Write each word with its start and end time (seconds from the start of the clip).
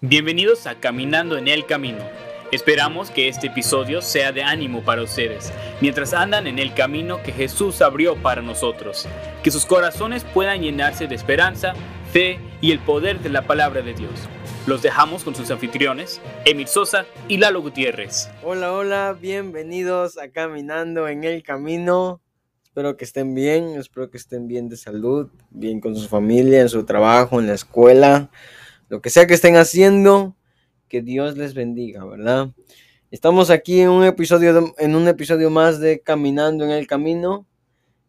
Bienvenidos 0.00 0.68
a 0.68 0.76
Caminando 0.76 1.36
en 1.36 1.48
el 1.48 1.66
Camino. 1.66 1.98
Esperamos 2.52 3.10
que 3.10 3.26
este 3.26 3.48
episodio 3.48 4.00
sea 4.00 4.30
de 4.30 4.44
ánimo 4.44 4.84
para 4.84 5.02
ustedes, 5.02 5.52
mientras 5.80 6.14
andan 6.14 6.46
en 6.46 6.60
el 6.60 6.72
camino 6.72 7.20
que 7.20 7.32
Jesús 7.32 7.82
abrió 7.82 8.14
para 8.14 8.40
nosotros. 8.40 9.08
Que 9.42 9.50
sus 9.50 9.66
corazones 9.66 10.22
puedan 10.22 10.62
llenarse 10.62 11.08
de 11.08 11.16
esperanza, 11.16 11.72
fe 12.12 12.38
y 12.60 12.70
el 12.70 12.78
poder 12.78 13.18
de 13.18 13.30
la 13.30 13.48
palabra 13.48 13.82
de 13.82 13.92
Dios. 13.92 14.12
Los 14.68 14.82
dejamos 14.82 15.24
con 15.24 15.34
sus 15.34 15.50
anfitriones, 15.50 16.20
Emil 16.44 16.68
Sosa 16.68 17.04
y 17.26 17.38
Lalo 17.38 17.60
Gutiérrez. 17.60 18.30
Hola, 18.44 18.72
hola, 18.72 19.18
bienvenidos 19.20 20.16
a 20.16 20.28
Caminando 20.28 21.08
en 21.08 21.24
el 21.24 21.42
Camino. 21.42 22.20
Espero 22.62 22.96
que 22.96 23.04
estén 23.04 23.34
bien, 23.34 23.70
espero 23.70 24.10
que 24.12 24.18
estén 24.18 24.46
bien 24.46 24.68
de 24.68 24.76
salud, 24.76 25.28
bien 25.50 25.80
con 25.80 25.96
su 25.96 26.06
familia, 26.06 26.60
en 26.60 26.68
su 26.68 26.84
trabajo, 26.84 27.40
en 27.40 27.48
la 27.48 27.54
escuela, 27.54 28.30
lo 28.88 29.00
que 29.00 29.10
sea 29.10 29.26
que 29.26 29.34
estén 29.34 29.56
haciendo, 29.56 30.36
que 30.88 31.02
Dios 31.02 31.36
les 31.36 31.54
bendiga, 31.54 32.04
¿verdad? 32.04 32.48
Estamos 33.10 33.50
aquí 33.50 33.80
en 33.80 33.88
un 33.90 34.04
episodio, 34.04 34.52
de- 34.54 34.72
en 34.78 34.94
un 34.94 35.08
episodio 35.08 35.50
más 35.50 35.80
de 35.80 36.00
Caminando 36.00 36.64
en 36.64 36.70
el 36.70 36.86
Camino 36.86 37.46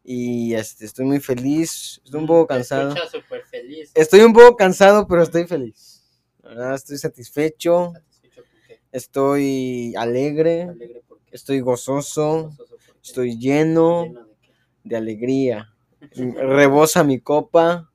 y 0.03 0.53
este, 0.55 0.85
estoy 0.85 1.05
muy 1.05 1.19
feliz, 1.19 2.01
estoy 2.03 2.19
un 2.21 2.27
poco 2.27 2.47
cansado. 2.47 2.95
súper 3.11 3.43
feliz. 3.45 3.91
Estoy 3.95 4.21
un 4.21 4.33
poco 4.33 4.55
cansado, 4.55 5.07
pero 5.07 5.23
estoy 5.23 5.45
feliz. 5.47 6.03
¿verdad? 6.43 6.75
Estoy 6.75 6.97
satisfecho, 6.97 7.91
Satisfecho 7.93 8.43
estoy 8.91 9.93
alegre, 9.97 10.63
alegre 10.63 11.01
porque 11.07 11.35
estoy 11.35 11.59
gozoso, 11.59 12.45
gozoso 12.57 12.65
porque 12.77 12.99
estoy 13.03 13.37
lleno 13.37 14.03
lleno 14.05 14.25
de 14.25 14.35
qué. 14.41 14.53
de 14.83 14.95
alegría. 14.97 15.73
Rebosa 16.15 17.03
mi 17.03 17.19
copa. 17.19 17.89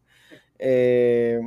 eh, 0.58 1.40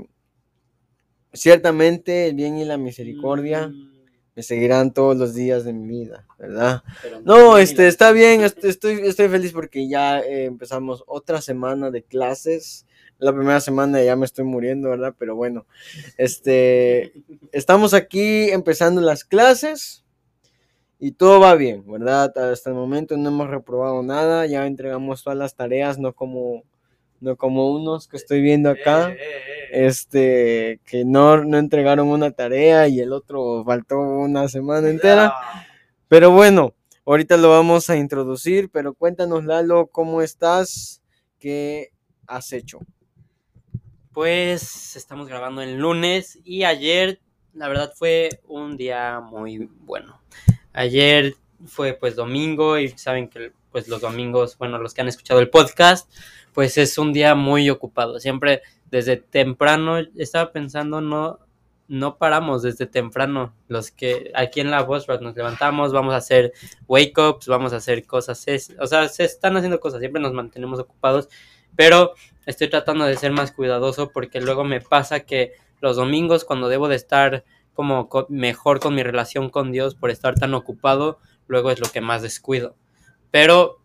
ciertamente 1.37 2.27
el 2.27 2.35
bien 2.35 2.57
y 2.57 2.65
la 2.65 2.77
misericordia 2.77 3.69
Mm, 3.69 3.87
me 4.35 4.43
seguirán 4.43 4.93
todos 4.93 5.17
los 5.17 5.33
días 5.33 5.63
de 5.65 5.73
mi 5.73 5.87
vida, 5.87 6.27
¿verdad? 6.38 6.83
pero 7.02 7.21
No, 7.23 7.57
este, 7.57 7.88
está 7.88 8.11
bien, 8.11 8.41
est- 8.44 8.63
estoy, 8.63 8.99
estoy 9.03 9.29
feliz 9.29 9.52
porque 9.53 9.88
ya 9.89 10.19
eh, 10.21 10.45
empezamos 10.45 11.03
otra 11.07 11.41
semana 11.41 11.89
de 11.91 12.03
clases. 12.03 12.85
La 13.19 13.33
primera 13.33 13.59
semana 13.61 14.02
ya 14.03 14.16
me 14.16 14.25
estoy 14.25 14.45
muriendo, 14.45 14.89
¿verdad? 14.89 15.16
Pero 15.17 15.35
bueno, 15.35 15.66
este, 16.17 17.13
estamos 17.51 17.94
aquí 17.95 18.49
empezando 18.51 19.01
las 19.01 19.23
clases 19.25 20.05
y 20.99 21.11
todo 21.11 21.39
va 21.39 21.55
bien, 21.55 21.83
¿verdad? 21.88 22.35
Hasta 22.38 22.69
el 22.69 22.75
momento 22.75 23.17
no 23.17 23.29
hemos 23.29 23.49
reprobado 23.49 24.01
nada, 24.03 24.45
ya 24.47 24.66
entregamos 24.67 25.23
todas 25.23 25.38
las 25.38 25.55
tareas, 25.55 25.99
no 25.99 26.13
como, 26.13 26.63
no 27.22 27.35
como 27.38 27.72
unos 27.72 28.07
que 28.07 28.17
estoy 28.17 28.41
viendo 28.41 28.69
acá, 28.69 29.09
eh, 29.11 29.17
eh. 29.19 29.56
Este, 29.71 30.79
que 30.85 31.05
no, 31.05 31.43
no 31.43 31.57
entregaron 31.57 32.07
una 32.07 32.31
tarea 32.31 32.87
y 32.87 32.99
el 32.99 33.13
otro 33.13 33.63
faltó 33.65 33.99
una 33.99 34.47
semana 34.47 34.89
entera. 34.89 35.33
Pero 36.07 36.31
bueno, 36.31 36.73
ahorita 37.05 37.37
lo 37.37 37.49
vamos 37.49 37.89
a 37.89 37.97
introducir, 37.97 38.69
pero 38.69 38.93
cuéntanos 38.93 39.45
Lalo, 39.45 39.88
¿cómo 39.88 40.21
estás? 40.21 41.01
¿Qué 41.39 41.91
has 42.27 42.53
hecho? 42.53 42.79
Pues 44.11 44.95
estamos 44.95 45.27
grabando 45.27 45.61
el 45.61 45.77
lunes 45.77 46.39
y 46.43 46.63
ayer, 46.63 47.19
la 47.53 47.67
verdad, 47.67 47.93
fue 47.95 48.41
un 48.47 48.77
día 48.77 49.19
muy 49.19 49.69
bueno. 49.81 50.19
Ayer 50.73 51.35
fue 51.65 51.93
pues 51.93 52.15
domingo 52.15 52.77
y 52.77 52.89
saben 52.89 53.27
que 53.29 53.51
pues 53.71 53.88
los 53.88 54.01
domingos, 54.01 54.57
bueno, 54.57 54.77
los 54.77 54.93
que 54.93 55.01
han 55.01 55.07
escuchado 55.07 55.39
el 55.39 55.49
podcast, 55.49 56.09
pues 56.53 56.77
es 56.77 56.97
un 56.97 57.13
día 57.13 57.35
muy 57.35 57.69
ocupado. 57.69 58.19
Siempre 58.19 58.61
desde 58.89 59.17
temprano 59.17 59.97
estaba 60.16 60.52
pensando 60.52 61.02
no 61.02 61.39
no 61.89 62.17
paramos 62.17 62.63
desde 62.63 62.85
temprano. 62.85 63.53
Los 63.69 63.91
que 63.91 64.31
aquí 64.35 64.59
en 64.59 64.71
la 64.71 64.83
voz 64.83 65.07
nos 65.21 65.35
levantamos, 65.38 65.94
vamos 65.94 66.13
a 66.13 66.17
hacer 66.17 66.52
wake 66.85 67.17
ups, 67.17 67.47
vamos 67.47 67.71
a 67.71 67.77
hacer 67.77 68.05
cosas, 68.05 68.45
es- 68.47 68.75
o 68.79 68.88
sea, 68.88 69.07
se 69.07 69.23
están 69.23 69.55
haciendo 69.55 69.79
cosas, 69.79 70.02
siempre 70.02 70.22
nos 70.22 70.34
mantenemos 70.34 70.79
ocupados, 70.79 71.29
pero 71.78 72.13
estoy 72.45 72.69
tratando 72.69 73.06
de 73.06 73.16
ser 73.16 73.31
más 73.31 73.51
cuidadoso 73.53 74.12
porque 74.12 74.41
luego 74.41 74.63
me 74.66 74.81
pasa 74.81 75.22
que 75.22 75.53
los 75.79 75.95
domingos 75.95 76.44
cuando 76.44 76.67
debo 76.69 76.88
de 76.89 76.95
estar 76.97 77.45
como 77.73 78.09
co- 78.09 78.25
mejor 78.29 78.79
con 78.79 78.94
mi 78.95 79.03
relación 79.03 79.50
con 79.50 79.72
Dios 79.72 79.95
por 79.95 80.09
estar 80.09 80.35
tan 80.35 80.53
ocupado, 80.56 81.19
luego 81.47 81.72
es 81.72 81.79
lo 81.79 81.88
que 81.89 82.01
más 82.01 82.22
descuido. 82.22 82.75
Pero 83.31 83.78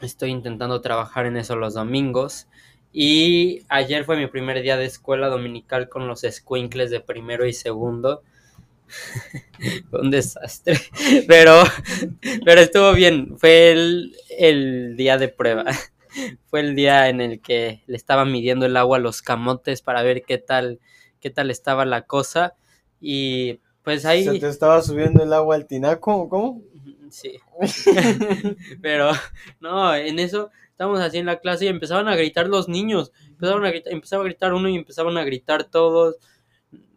estoy 0.00 0.30
intentando 0.30 0.80
trabajar 0.80 1.26
en 1.26 1.36
eso 1.36 1.56
los 1.56 1.74
domingos. 1.74 2.48
Y 2.92 3.62
ayer 3.68 4.04
fue 4.04 4.16
mi 4.16 4.26
primer 4.26 4.62
día 4.62 4.76
de 4.76 4.84
escuela 4.84 5.28
dominical 5.28 5.88
con 5.88 6.08
los 6.08 6.22
squinkles 6.28 6.90
de 6.90 7.00
primero 7.00 7.46
y 7.46 7.52
segundo. 7.52 8.22
Un 9.92 10.10
desastre. 10.10 10.76
Pero, 11.28 11.62
pero 12.44 12.60
estuvo 12.60 12.92
bien. 12.92 13.38
Fue 13.38 13.70
el, 13.70 14.16
el 14.36 14.96
día 14.96 15.16
de 15.16 15.28
prueba. 15.28 15.64
Fue 16.46 16.58
el 16.58 16.74
día 16.74 17.08
en 17.08 17.20
el 17.20 17.40
que 17.40 17.84
le 17.86 17.96
estaba 17.96 18.24
midiendo 18.24 18.66
el 18.66 18.76
agua 18.76 18.96
a 18.96 19.00
los 19.00 19.22
camotes 19.22 19.80
para 19.80 20.02
ver 20.02 20.22
qué 20.22 20.38
tal, 20.38 20.80
qué 21.20 21.30
tal 21.30 21.52
estaba 21.52 21.84
la 21.84 22.02
cosa. 22.02 22.56
Y 23.00 23.60
pues 23.84 24.04
ahí. 24.04 24.24
¿Se 24.24 24.40
te 24.40 24.48
estaba 24.48 24.82
subiendo 24.82 25.22
el 25.22 25.32
agua 25.32 25.54
al 25.54 25.66
tinaco? 25.66 26.28
¿Cómo? 26.28 26.62
Sí. 27.10 27.38
Pero, 28.82 29.12
no, 29.60 29.94
en 29.94 30.18
eso 30.18 30.50
estábamos 30.80 31.00
así 31.00 31.18
en 31.18 31.26
la 31.26 31.40
clase 31.40 31.66
y 31.66 31.68
empezaban 31.68 32.08
a 32.08 32.16
gritar 32.16 32.48
los 32.48 32.66
niños. 32.66 33.12
Empezaban 33.28 33.66
a 33.66 33.68
gritar, 33.68 33.92
empezaba 33.92 34.22
a 34.22 34.24
gritar 34.24 34.54
uno 34.54 34.66
y 34.66 34.76
empezaban 34.76 35.18
a 35.18 35.24
gritar 35.24 35.64
todos. 35.64 36.16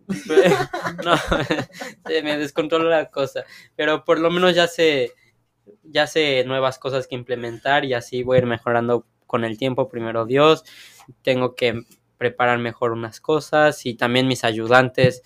No, 1.04 1.16
se 2.08 2.24
me 2.24 2.38
descontroló 2.38 2.90
la 2.90 3.10
cosa. 3.10 3.44
Pero 3.76 4.06
por 4.06 4.20
lo 4.20 4.30
menos 4.32 4.56
ya 4.56 4.68
sé, 4.68 5.12
ya 5.84 6.08
sé 6.08 6.46
nuevas 6.46 6.80
cosas 6.80 7.08
que 7.08 7.16
implementar 7.16 7.84
y 7.84 7.94
así 7.94 8.24
voy 8.24 8.38
a 8.38 8.40
ir 8.40 8.46
mejorando 8.46 9.06
con 9.28 9.44
el 9.44 9.58
tiempo. 9.58 9.90
Primero 9.90 10.26
Dios, 10.26 10.64
tengo 11.22 11.56
que 11.56 11.82
preparar 12.18 12.60
mejor 12.60 12.94
unas 12.94 13.20
cosas 13.20 13.86
y 13.86 13.96
también 13.96 14.28
mis 14.28 14.46
ayudantes. 14.46 15.24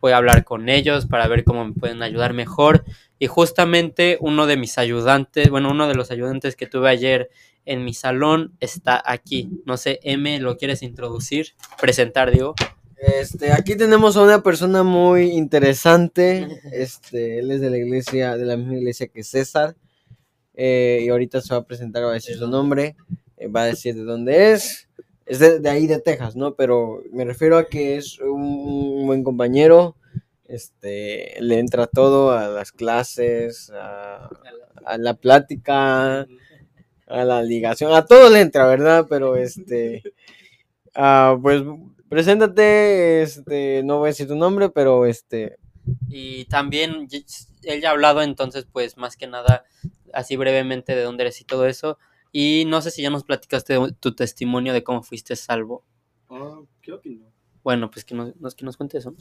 Voy 0.00 0.10
a 0.10 0.16
hablar 0.16 0.44
con 0.44 0.68
ellos 0.68 1.06
para 1.06 1.28
ver 1.28 1.44
cómo 1.44 1.64
me 1.64 1.74
pueden 1.74 2.02
ayudar 2.02 2.32
mejor. 2.32 2.84
Y 3.20 3.28
justamente 3.28 4.18
uno 4.20 4.46
de 4.46 4.56
mis 4.56 4.78
ayudantes, 4.78 5.50
bueno, 5.50 5.70
uno 5.70 5.86
de 5.86 5.94
los 5.94 6.10
ayudantes 6.10 6.56
que 6.56 6.66
tuve 6.66 6.88
ayer 6.88 7.30
en 7.64 7.84
mi 7.84 7.94
salón 7.94 8.56
está 8.60 9.02
aquí. 9.04 9.50
No 9.64 9.76
sé, 9.76 10.00
M, 10.02 10.38
¿lo 10.40 10.56
quieres 10.56 10.82
introducir? 10.82 11.54
Presentar, 11.80 12.30
digo. 12.30 12.54
Este, 12.96 13.52
aquí 13.52 13.76
tenemos 13.76 14.16
a 14.16 14.22
una 14.22 14.42
persona 14.42 14.82
muy 14.82 15.32
interesante. 15.32 16.46
Este, 16.72 17.40
él 17.40 17.50
es 17.50 17.60
de 17.60 17.70
la 17.70 17.78
iglesia, 17.78 18.36
de 18.36 18.44
la 18.44 18.56
misma 18.56 18.76
iglesia 18.76 19.08
que 19.08 19.24
César. 19.24 19.76
Eh, 20.54 21.02
y 21.04 21.08
ahorita 21.08 21.40
se 21.40 21.54
va 21.54 21.60
a 21.60 21.66
presentar, 21.66 22.04
va 22.04 22.10
a 22.10 22.14
decir 22.14 22.36
su 22.36 22.46
nombre, 22.46 22.94
eh, 23.38 23.48
va 23.48 23.62
a 23.62 23.66
decir 23.66 23.94
de 23.94 24.04
dónde 24.04 24.52
es. 24.52 24.88
Es 25.26 25.38
de, 25.38 25.68
ahí 25.68 25.86
de 25.86 25.98
Texas, 26.00 26.36
¿no? 26.36 26.54
Pero 26.54 27.02
me 27.12 27.24
refiero 27.24 27.56
a 27.56 27.66
que 27.68 27.96
es 27.96 28.18
un, 28.20 29.06
buen 29.06 29.24
compañero. 29.24 29.96
Este, 30.46 31.36
le 31.40 31.58
entra 31.58 31.86
todo 31.86 32.32
a 32.32 32.48
las 32.48 32.70
clases, 32.70 33.72
a 33.74 34.28
la 34.98 35.14
plática, 35.14 36.26
a 37.12 37.24
la 37.24 37.42
ligación, 37.42 37.92
a 37.92 38.04
todo 38.04 38.30
le 38.30 38.40
entra, 38.40 38.66
¿verdad? 38.66 39.06
Pero 39.08 39.36
este, 39.36 40.02
ah, 40.94 41.36
pues 41.40 41.62
preséntate, 42.08 43.22
este, 43.22 43.82
no 43.84 43.98
voy 43.98 44.08
a 44.08 44.10
decir 44.10 44.28
tu 44.28 44.36
nombre, 44.36 44.70
pero 44.70 45.06
este, 45.06 45.58
Y 46.08 46.44
también 46.46 47.08
él 47.62 47.80
ya 47.80 47.88
ha 47.88 47.92
hablado, 47.92 48.22
entonces, 48.22 48.66
pues 48.70 48.96
más 48.96 49.16
que 49.16 49.26
nada, 49.26 49.64
así 50.12 50.36
brevemente 50.36 50.94
de 50.94 51.02
dónde 51.02 51.24
eres 51.24 51.40
y 51.40 51.44
todo 51.44 51.66
eso. 51.66 51.98
Y 52.32 52.64
no 52.66 52.80
sé 52.80 52.90
si 52.90 53.02
ya 53.02 53.10
nos 53.10 53.24
platicaste 53.24 53.78
de 53.78 53.92
tu 53.92 54.14
testimonio 54.14 54.72
de 54.72 54.82
cómo 54.82 55.02
fuiste 55.02 55.36
salvo. 55.36 55.84
creo 56.80 57.00
que 57.00 57.10
no. 57.10 57.32
Bueno, 57.62 57.90
pues 57.90 58.04
que 58.04 58.14
nos, 58.14 58.54
que 58.54 58.64
nos 58.64 58.76
cuentes 58.76 59.00
eso. 59.00 59.14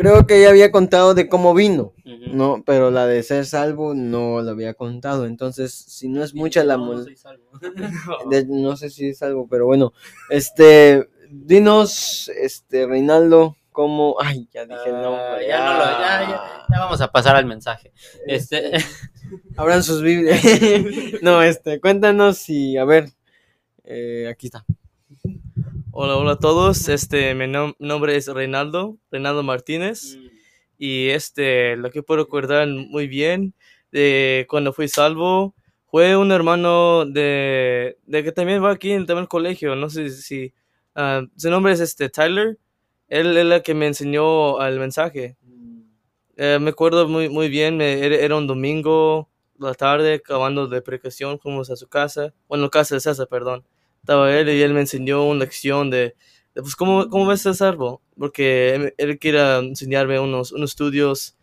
Creo 0.00 0.26
que 0.26 0.40
ya 0.40 0.48
había 0.48 0.72
contado 0.72 1.12
de 1.14 1.28
cómo 1.28 1.52
vino, 1.52 1.92
no, 2.32 2.62
pero 2.64 2.90
la 2.90 3.06
de 3.06 3.22
ser 3.22 3.44
salvo 3.44 3.92
no 3.94 4.40
lo 4.40 4.50
había 4.50 4.72
contado, 4.72 5.26
entonces 5.26 5.74
si 5.74 6.08
no 6.08 6.24
es 6.24 6.34
mucha 6.34 6.64
la 6.64 6.78
No, 6.78 7.02
soy 7.02 7.16
salvo. 7.16 7.50
de- 8.30 8.46
no 8.46 8.76
sé 8.78 8.88
si 8.88 9.10
es 9.10 9.18
salvo, 9.18 9.46
pero 9.46 9.66
bueno, 9.66 9.92
este, 10.30 11.06
dinos, 11.30 12.28
este, 12.34 12.86
Reinaldo, 12.86 13.56
cómo, 13.72 14.16
ay, 14.20 14.48
ya 14.52 14.64
dije 14.64 14.88
el 14.88 14.94
Ah, 14.96 15.02
nombre, 15.02 15.46
ya 15.46 15.64
no 15.64 15.72
lo- 15.74 15.84
ya- 15.84 16.20
ya- 16.30 16.66
Ya 16.72 16.78
vamos 16.80 17.00
a 17.02 17.12
pasar 17.12 17.36
al 17.36 17.44
mensaje. 17.44 17.92
Este, 18.26 18.72
Abran 19.56 19.82
sus 19.82 20.00
Biblias. 20.02 20.40
no, 21.22 21.42
este, 21.42 21.78
cuéntanos 21.78 22.38
si, 22.38 22.76
a 22.78 22.84
ver, 22.86 23.10
eh, 23.84 24.28
aquí 24.30 24.46
está. 24.46 24.64
Hola, 25.92 26.16
hola 26.16 26.32
a 26.32 26.38
todos. 26.38 26.88
Este, 26.88 27.34
mi 27.34 27.44
nom- 27.46 27.74
nombre 27.78 28.16
es 28.16 28.26
Reinaldo, 28.28 28.98
Reinaldo 29.10 29.42
Martínez. 29.42 30.18
Y 30.78 31.08
este, 31.08 31.76
lo 31.76 31.90
que 31.90 32.02
puedo 32.02 32.24
recordar 32.24 32.66
muy 32.68 33.06
bien 33.06 33.54
de 33.92 34.46
cuando 34.48 34.72
fui 34.72 34.88
salvo 34.88 35.54
fue 35.86 36.16
un 36.16 36.32
hermano 36.32 37.04
de, 37.04 37.98
de 38.06 38.24
que 38.24 38.32
también 38.32 38.62
va 38.62 38.70
aquí 38.72 38.92
en 38.92 39.06
el 39.08 39.28
colegio. 39.28 39.74
No 39.76 39.90
sé 39.90 40.10
si, 40.10 40.54
ah, 40.94 41.22
su 41.36 41.50
nombre 41.50 41.72
es 41.72 41.80
este 41.80 42.08
Tyler. 42.08 42.58
él 43.08 43.36
es 43.36 43.44
el 43.52 43.62
que 43.62 43.74
me 43.74 43.86
enseñó 43.88 44.60
el 44.64 44.78
mensaje. 44.78 45.36
Eh, 46.36 46.58
me 46.60 46.70
acuerdo 46.70 47.06
muy, 47.08 47.28
muy 47.28 47.48
bien, 47.48 47.76
me- 47.76 48.00
era 48.24 48.36
un 48.36 48.46
domingo, 48.46 49.28
la 49.58 49.74
tarde, 49.74 50.14
acabando 50.14 50.66
de 50.66 50.80
precaución, 50.80 51.38
fuimos 51.38 51.70
a 51.70 51.76
su 51.76 51.86
casa, 51.88 52.32
bueno, 52.48 52.70
casa 52.70 52.94
de 52.94 53.00
César, 53.00 53.28
perdón. 53.28 53.64
Estaba 54.02 54.34
él 54.36 54.48
y 54.48 54.62
él 54.62 54.74
me 54.74 54.80
enseñó 54.80 55.24
una 55.26 55.40
lección 55.40 55.90
de, 55.90 56.14
de, 56.54 56.62
pues, 56.62 56.76
¿cómo, 56.76 57.08
cómo 57.08 57.26
ves 57.26 57.46
a 57.46 57.54
salvo? 57.54 58.00
Porque 58.18 58.74
él, 58.74 58.94
él 58.98 59.18
quiere 59.18 59.58
enseñarme 59.58 60.18
unos, 60.20 60.52
unos 60.52 60.70
estudios 60.70 61.36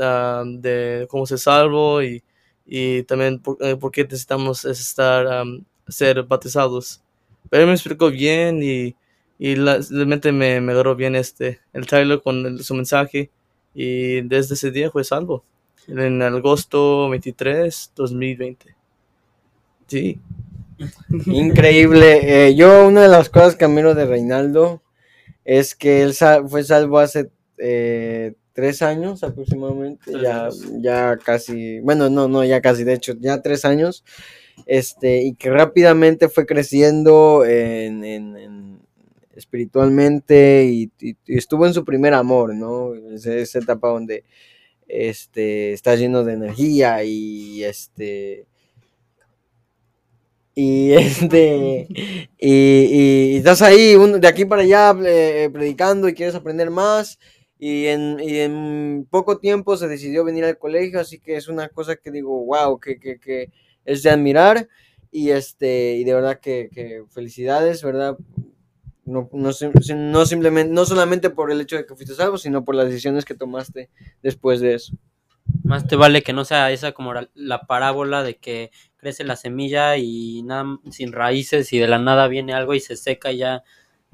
ah, 0.00 0.44
de 0.46 1.06
cómo 1.10 1.26
ser 1.26 1.38
salvo 1.38 2.02
y, 2.02 2.22
y 2.66 3.02
también 3.04 3.40
por, 3.40 3.56
eh, 3.60 3.76
qué 3.92 4.04
necesitamos 4.04 4.64
estar, 4.64 5.44
ser 5.88 6.22
bautizados. 6.24 7.02
Pero 7.50 7.62
él 7.62 7.68
me 7.68 7.74
explicó 7.74 8.10
bien 8.10 8.62
y, 8.62 8.94
y 9.38 9.56
la- 9.56 9.78
realmente 9.90 10.32
me, 10.32 10.60
me 10.60 10.72
agarró 10.72 10.96
bien 10.96 11.14
este, 11.16 11.60
el 11.72 11.86
Tyler 11.86 12.20
con 12.22 12.58
su 12.62 12.74
mensaje 12.74 13.30
y 13.74 14.22
desde 14.22 14.54
ese 14.54 14.70
día 14.70 14.90
fue 14.90 15.04
salvo. 15.04 15.44
En 15.88 16.20
agosto 16.22 17.08
23, 17.10 17.92
2020. 17.94 18.74
Sí. 19.86 20.20
Increíble. 21.26 22.48
Eh, 22.48 22.54
yo 22.54 22.86
una 22.86 23.02
de 23.02 23.08
las 23.08 23.28
cosas 23.28 23.56
que 23.56 23.64
admiro 23.64 23.94
de 23.94 24.06
Reinaldo 24.06 24.82
es 25.44 25.74
que 25.74 26.02
él 26.02 26.12
fue 26.48 26.64
salvo 26.64 26.98
hace 26.98 27.30
eh, 27.58 28.34
tres 28.52 28.82
años 28.82 29.22
aproximadamente. 29.22 30.10
Tres 30.12 30.22
Ya, 30.22 30.44
años. 30.46 30.72
ya 30.80 31.16
casi, 31.22 31.80
bueno, 31.80 32.10
no, 32.10 32.28
no, 32.28 32.44
ya 32.44 32.60
casi, 32.60 32.84
de 32.84 32.94
hecho, 32.94 33.14
ya 33.20 33.42
tres 33.42 33.64
años. 33.64 34.04
Este, 34.66 35.22
y 35.22 35.34
que 35.34 35.50
rápidamente 35.50 36.28
fue 36.28 36.46
creciendo 36.46 37.44
en, 37.44 38.04
en- 38.04 38.36
en- 38.36 38.80
espiritualmente 39.34 40.64
y, 40.64 40.90
y- 40.98 41.16
y 41.26 41.36
estuvo 41.36 41.66
en 41.66 41.74
su 41.74 41.84
primer 41.84 42.14
amor, 42.14 42.54
¿no? 42.54 42.94
Esa, 43.12 43.34
esa 43.34 43.58
etapa 43.58 43.88
donde 43.88 44.24
este, 44.88 45.72
está 45.74 45.94
lleno 45.96 46.24
de 46.24 46.32
energía 46.34 47.04
y 47.04 47.62
este 47.64 48.46
y 50.56 50.92
este 50.94 51.88
y, 52.38 52.50
y- 53.34 53.36
estás 53.38 53.62
ahí 53.62 53.96
un- 53.96 54.20
de 54.20 54.28
aquí 54.28 54.46
para 54.46 54.62
allá 54.62 54.94
eh, 55.06 55.50
predicando 55.52 56.08
y 56.08 56.14
quieres 56.14 56.34
aprender 56.36 56.70
más. 56.70 57.18
Y 57.58 57.86
en, 57.86 58.20
y 58.20 58.40
en 58.40 59.06
poco 59.10 59.38
tiempo 59.38 59.78
se 59.78 59.88
decidió 59.88 60.24
venir 60.24 60.44
al 60.44 60.58
colegio 60.58 61.00
así 61.00 61.20
que 61.20 61.36
es 61.36 61.48
una 61.48 61.70
cosa 61.70 61.96
que 61.96 62.10
digo 62.10 62.44
wow 62.44 62.78
que, 62.78 62.98
que, 63.00 63.18
que 63.18 63.50
es 63.86 64.02
de 64.02 64.10
admirar 64.10 64.68
y 65.10 65.30
este 65.30 65.94
y 65.96 66.04
de 66.04 66.12
verdad 66.14 66.38
que, 66.40 66.68
que 66.72 67.04
felicidades 67.08 67.82
verdad 67.82 68.18
no, 69.04 69.28
no, 69.32 69.50
no 69.96 70.26
simplemente 70.26 70.72
no 70.72 70.84
solamente 70.86 71.30
por 71.30 71.50
el 71.52 71.60
hecho 71.60 71.76
de 71.76 71.86
que 71.86 71.94
fuiste 71.94 72.14
salvo 72.14 72.38
sino 72.38 72.64
por 72.64 72.74
las 72.74 72.86
decisiones 72.88 73.24
que 73.24 73.34
tomaste 73.34 73.90
después 74.22 74.60
de 74.60 74.74
eso 74.74 74.94
Más 75.64 75.86
te 75.86 75.96
vale 75.96 76.22
que 76.22 76.32
no 76.32 76.44
sea 76.44 76.70
esa 76.70 76.92
como 76.92 77.12
la, 77.12 77.28
la 77.34 77.62
parábola 77.62 78.22
de 78.22 78.36
que 78.36 78.70
crece 78.96 79.24
la 79.24 79.36
semilla 79.36 79.96
y 79.96 80.42
nada 80.42 80.78
sin 80.90 81.12
raíces 81.12 81.72
y 81.72 81.78
de 81.78 81.88
la 81.88 81.98
nada 81.98 82.28
viene 82.28 82.54
algo 82.54 82.74
y 82.74 82.80
se 82.80 82.96
seca 82.96 83.32
y 83.32 83.38
ya 83.38 83.62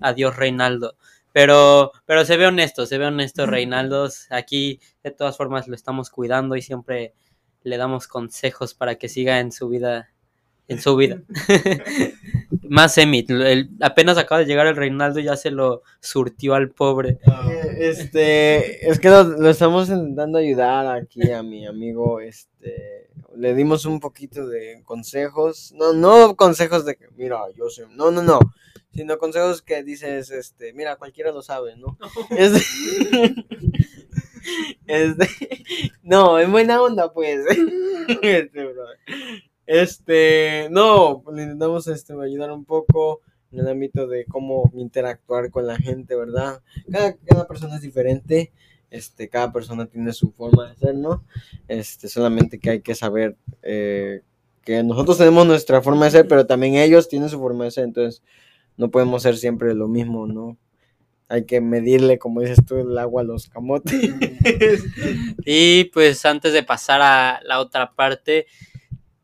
adiós 0.01 0.37
Reinaldo. 0.37 0.97
Pero, 1.33 1.93
pero 2.05 2.25
se 2.25 2.37
ve 2.37 2.47
honesto, 2.47 2.87
se 2.87 2.99
ve 2.99 3.07
honesto 3.07 3.47
Reinaldo. 3.47 4.09
Aquí 4.31 4.81
de 5.03 5.11
todas 5.11 5.37
formas 5.37 5.67
lo 5.69 5.75
estamos 5.75 6.11
cuidando 6.11 6.57
y 6.57 6.63
siempre 6.63 7.15
le 7.63 7.77
damos 7.77 8.07
consejos 8.07 8.75
para 8.75 8.97
que 8.97 9.09
siga 9.09 9.41
en 9.41 9.53
su 9.53 9.69
vida, 9.69 10.11
en 10.69 10.81
su 10.81 10.97
vida. 10.97 11.23
Más 12.69 12.97
el- 13.53 13.71
apenas 13.81 14.19
acaba 14.19 14.41
de 14.41 14.47
llegar 14.47 14.67
el 14.67 14.77
Reinaldo 14.77 15.21
y 15.21 15.25
ya 15.25 15.37
se 15.37 15.51
lo 15.51 15.83
surtió 16.01 16.55
al 16.55 16.71
pobre. 16.71 17.19
Eh, 17.51 17.77
Este, 17.91 18.89
es 18.89 18.99
que 18.99 19.11
lo, 19.11 19.25
lo 19.25 19.51
estamos 19.51 19.89
intentando 19.89 20.39
ayudar 20.39 20.87
aquí 20.87 21.31
a 21.31 21.43
mi 21.43 21.67
amigo, 21.67 22.21
este, 22.21 23.09
le 23.37 23.55
dimos 23.55 23.85
un 23.85 24.01
poquito 24.01 24.47
de 24.47 24.83
consejos, 24.85 25.73
no, 25.77 25.93
no 25.93 26.37
consejos 26.37 26.85
de 26.85 26.97
que, 26.97 27.07
mira, 27.17 27.41
yo 27.57 27.69
sé, 27.69 27.85
no, 27.91 28.11
no, 28.11 28.23
no, 28.23 28.39
sino 28.95 29.19
consejos 29.19 29.63
que 29.63 29.83
dices, 29.83 30.31
este, 30.31 30.73
mira, 30.73 30.97
cualquiera 30.97 31.33
lo 31.33 31.43
sabe, 31.43 31.77
¿no? 31.77 31.99
Este, 32.31 32.61
este, 34.87 35.29
no, 36.03 36.39
en 36.39 36.51
buena 36.53 36.83
onda, 36.83 37.13
pues, 37.13 37.45
este. 38.23 38.51
Este, 39.67 40.69
no, 40.71 41.23
le 41.33 41.43
intentamos, 41.43 41.87
este, 41.87 42.15
ayudar 42.15 42.51
un 42.51 42.65
poco 42.65 43.21
en 43.53 43.61
el 43.61 43.69
ámbito 43.69 44.07
de 44.07 44.25
cómo 44.25 44.71
interactuar 44.75 45.51
con 45.51 45.67
la 45.67 45.77
gente, 45.77 46.17
¿verdad? 46.17 46.63
cada, 46.91 47.17
cada 47.17 47.47
persona 47.47 47.77
es 47.77 47.83
diferente, 47.83 48.53
este, 48.91 49.29
cada 49.29 49.53
persona 49.53 49.87
tiene 49.87 50.13
su 50.13 50.33
forma 50.33 50.69
de 50.69 50.77
ser, 50.77 50.95
¿no? 50.95 51.25
Este, 51.69 52.09
solamente 52.09 52.59
que 52.59 52.71
hay 52.71 52.81
que 52.81 52.95
saber 52.95 53.37
eh, 53.63 54.23
que 54.63 54.83
nosotros 54.83 55.19
tenemos 55.19 55.47
nuestra 55.47 55.81
forma 55.83 56.05
de 56.07 56.11
ser, 56.11 56.29
pero 56.29 56.47
también 56.47 56.75
ellos 56.75 57.09
tienen 57.09 57.29
su 57.29 57.39
forma 57.39 57.65
de 57.65 57.71
ser, 57.71 57.85
entonces 57.85 58.23
no 58.77 58.91
podemos 58.91 59.23
ser 59.23 59.37
siempre 59.37 59.75
lo 59.75 59.89
mismo, 59.89 60.27
¿no? 60.27 60.57
Hay 61.29 61.45
que 61.47 61.63
medirle, 61.63 62.19
como 62.19 62.43
dices 62.43 62.59
tú, 62.67 62.77
el 62.77 62.97
agua 62.99 63.23
a 63.23 63.25
los 63.25 63.49
camotes. 63.49 63.95
Y 65.47 65.85
pues 65.85 66.25
antes 66.27 66.53
de 66.53 66.63
pasar 66.63 67.01
a 67.01 67.41
la 67.45 67.61
otra 67.61 67.95
parte, 67.95 68.47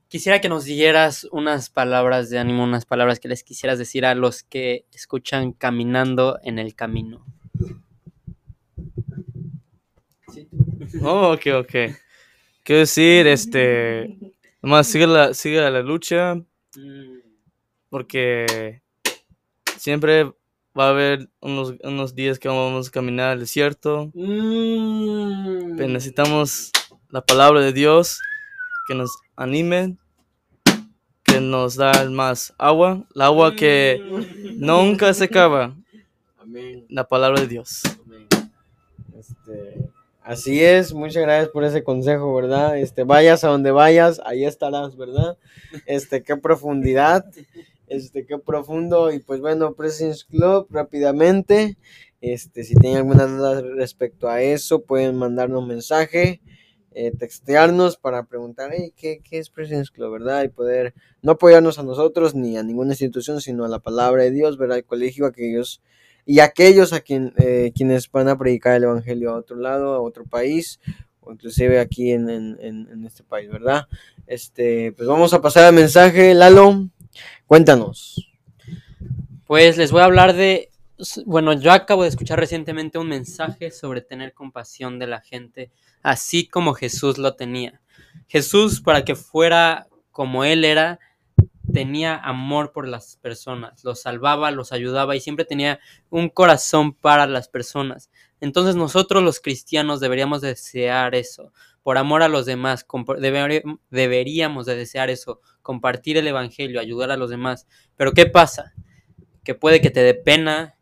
quisiera 0.09 0.41
que 0.41 0.49
nos 0.49 0.65
dieras 0.65 1.29
unas 1.31 1.71
palabras 1.71 2.31
de 2.31 2.39
ánimo, 2.39 2.65
unas 2.65 2.85
palabras 2.85 3.21
que 3.21 3.29
les 3.29 3.45
quisieras 3.45 3.79
decir 3.79 4.05
a 4.05 4.15
los 4.15 4.43
que 4.43 4.87
escuchan 4.93 5.53
caminando 5.53 6.39
en 6.43 6.59
el 6.59 6.75
camino. 6.75 7.25
Oh, 11.03 11.33
ok, 11.33 11.47
ok. 11.61 11.73
Quiero 12.63 12.81
decir, 12.81 13.27
este, 13.27 14.19
nomás 14.63 14.87
sigue 14.87 15.07
la, 15.07 15.35
sigue 15.35 15.61
la 15.71 15.83
lucha, 15.83 16.41
porque 17.91 18.83
siempre 19.77 20.25
va 20.79 20.87
a 20.87 20.91
haber 20.91 21.29
unos, 21.41 21.75
unos 21.83 22.15
días 22.15 22.39
que 22.39 22.49
vamos 22.49 22.89
a 22.89 22.91
caminar 22.91 23.31
al 23.31 23.41
desierto, 23.41 24.11
Mm. 24.15 25.77
necesitamos 25.93 26.73
la 27.11 27.21
palabra 27.23 27.61
de 27.61 27.73
Dios 27.73 28.21
que 28.89 28.95
nos 28.95 29.19
anime, 29.37 29.99
que 31.23 31.43
nos 31.43 31.77
da 31.77 32.09
más 32.09 32.55
agua, 32.57 33.05
la 33.13 33.27
agua 33.27 33.55
que 33.55 34.01
nunca 34.57 35.13
se 35.13 35.25
acaba, 35.25 35.77
Amén. 36.39 36.87
la 36.89 37.07
palabra 37.07 37.43
de 37.43 37.49
Dios. 37.49 37.83
Este, 39.15 39.91
así 40.23 40.65
es, 40.65 40.95
muchas 40.95 41.23
gracias 41.23 41.51
por 41.51 41.65
ese 41.65 41.85
consejo, 41.85 42.35
¿verdad? 42.35 42.79
Este, 42.79 43.05
vayas 43.05 43.45
a 43.45 43.49
donde 43.49 43.73
vayas, 43.73 44.23
ahí 44.25 44.47
estarás, 44.47 44.97
¿verdad? 44.97 45.37
Este, 45.85 46.23
qué 46.23 46.37
profundidad, 46.37 47.27
este, 47.89 48.25
qué 48.25 48.39
profundo, 48.39 49.13
y 49.13 49.19
pues 49.19 49.41
bueno, 49.41 49.75
Presence 49.75 50.25
Club, 50.27 50.67
rápidamente, 50.71 51.77
este, 52.23 52.65
si 52.65 52.75
tienen 52.75 53.01
alguna 53.01 53.27
duda 53.27 53.61
respecto 53.61 54.31
a 54.31 54.41
eso, 54.41 54.81
pueden 54.81 55.17
mandarnos 55.17 55.67
mensaje, 55.67 56.41
eh, 56.99 57.13
textearnos 57.17 57.97
para 57.97 58.25
preguntar, 58.25 58.71
hey, 58.75 58.93
¿qué, 58.97 59.21
¿qué 59.23 59.39
es 59.39 59.51
Presence 59.51 59.91
Club, 59.93 60.13
verdad? 60.13 60.43
Y 60.45 60.49
poder 60.49 60.95
no 61.23 61.33
apoyarnos 61.33 61.79
a 61.79 61.83
nosotros 61.83 62.35
ni 62.35 62.57
a 62.57 62.63
ninguna 62.63 62.93
institución, 62.93 63.41
sino 63.41 63.65
a 63.65 63.69
la 63.69 63.79
palabra 63.79 64.25
de 64.25 64.31
Dios, 64.33 64.59
¿verdad? 64.59 64.79
El 64.79 64.85
colegio, 64.85 65.27
aquellos 65.27 65.81
y 66.27 66.41
aquellos 66.41 66.93
a 66.93 67.01
quien, 67.01 67.33
eh, 67.39 67.73
quienes 67.75 68.11
van 68.11 68.29
a 68.29 68.37
predicar 68.37 68.77
el 68.77 68.85
evangelio 68.85 69.31
a 69.31 69.39
otro 69.39 69.57
lado, 69.57 69.95
a 69.95 70.01
otro 70.01 70.25
país, 70.25 70.81
o 71.21 71.33
inclusive 71.33 71.81
aquí 71.81 72.11
en, 72.13 72.29
en- 72.29 73.07
este 73.07 73.23
país, 73.23 73.49
¿verdad? 73.51 73.87
Este, 74.27 74.93
pues 74.93 75.09
vamos 75.09 75.33
a 75.33 75.41
pasar 75.41 75.65
al 75.65 75.75
mensaje, 75.75 76.35
Lalo, 76.35 76.89
cuéntanos. 77.47 78.29
Pues 79.47 79.77
les 79.79 79.91
voy 79.93 80.03
a 80.03 80.05
hablar 80.05 80.35
de, 80.35 80.71
bueno, 81.27 81.53
yo 81.53 81.73
acabo 81.73 82.03
de 82.03 82.09
escuchar 82.09 82.39
recientemente 82.39 82.99
un 82.99 83.09
mensaje 83.09 83.71
sobre 83.71 84.01
tener 84.01 84.33
compasión 84.33 84.99
de 84.99 85.07
la 85.07 85.21
gente, 85.21 85.71
así 86.03 86.49
como 86.49 86.75
Jesús 86.75 87.19
lo 87.19 87.35
tenía. 87.35 87.81
Jesús, 88.27 88.81
para 88.81 89.05
que 89.05 89.15
fuera 89.15 89.89
como 90.11 90.45
Él 90.45 90.65
era, 90.65 90.99
tenía 91.73 92.17
amor 92.17 92.73
por 92.73 92.89
las 92.89 93.17
personas, 93.17 93.85
los 93.85 94.03
salvaba, 94.03 94.51
los 94.51 94.73
ayudaba 94.73 95.15
y 95.15 95.21
siempre 95.21 95.45
tenía 95.45 95.79
un 96.11 96.29
corazón 96.29 96.93
para 96.93 97.27
las 97.27 97.49
personas. 97.49 98.11
Entonces 98.41 98.77
nosotros 98.77 99.23
los 99.23 99.41
cristianos 99.41 100.01
deberíamos 100.01 100.41
desear 100.41 101.15
eso, 101.15 101.53
por 101.83 101.99
amor 101.99 102.23
a 102.23 102.29
los 102.29 102.47
demás, 102.47 102.87
deberíamos 103.91 104.67
de 104.67 104.77
desear 104.77 105.11
eso, 105.11 105.41
compartir 105.63 106.17
el 106.17 106.27
Evangelio, 106.27 106.81
ayudar 106.81 107.11
a 107.11 107.17
los 107.17 107.31
demás. 107.31 107.67
Pero 107.97 108.13
¿qué 108.13 108.27
pasa? 108.27 108.75
Que 109.45 109.55
puede 109.55 109.81
que 109.81 109.91
te 109.91 110.01
dé 110.01 110.15
pena, 110.15 110.78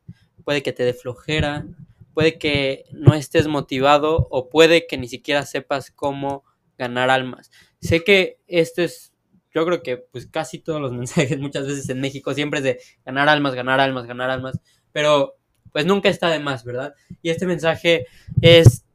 puede 0.47 0.63
que 0.63 0.73
te 0.73 0.85
dé 0.85 0.95
flojera, 0.95 1.67
puede 2.15 2.39
que 2.39 2.85
no 2.93 3.15
estés 3.15 3.49
motivado 3.49 4.29
o 4.31 4.49
puede 4.49 4.87
que 4.87 4.97
ni 4.97 5.09
siquiera 5.09 5.45
sepas 5.45 5.91
cómo 5.91 6.45
ganar 6.79 7.11
almas. 7.11 7.51
Sé 7.81 8.05
que 8.05 8.39
este 8.47 8.85
es, 8.85 9.13
yo 9.53 9.67
creo 9.67 9.83
que 9.83 9.97
pues 9.97 10.29
casi 10.29 10.61
todos 10.61 10.81
los 10.81 10.93
mensajes 11.01 11.37
muchas 11.41 11.67
veces 11.67 11.89
en 11.89 12.01
México 12.01 12.33
siempre 12.33 12.61
es 12.61 12.65
de 12.65 12.81
ganar 13.05 13.29
almas, 13.29 13.57
ganar 13.57 13.81
almas, 13.81 14.07
ganar 14.07 14.31
almas, 14.31 14.61
pero 14.93 15.37
pues 15.73 15.85
nunca 15.85 16.09
está 16.09 16.31
de 16.31 16.39
más, 16.39 16.63
¿verdad? 16.63 16.95
Y 17.23 17.31
este 17.31 17.45
mensaje 17.45 18.07
es, 18.41 18.87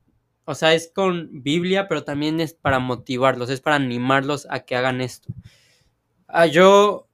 o 0.45 0.55
sea, 0.55 0.73
es 0.73 0.89
con 0.95 1.43
Biblia, 1.43 1.89
pero 1.89 2.05
también 2.05 2.39
es 2.39 2.53
para 2.53 2.79
motivarlos, 2.79 3.49
es 3.49 3.59
para 3.59 3.75
animarlos 3.75 4.47
a 4.49 4.61
que 4.61 4.77
hagan 4.77 5.01
esto. 5.01 5.33
Ah, 6.27 6.45
yo, 6.45 7.09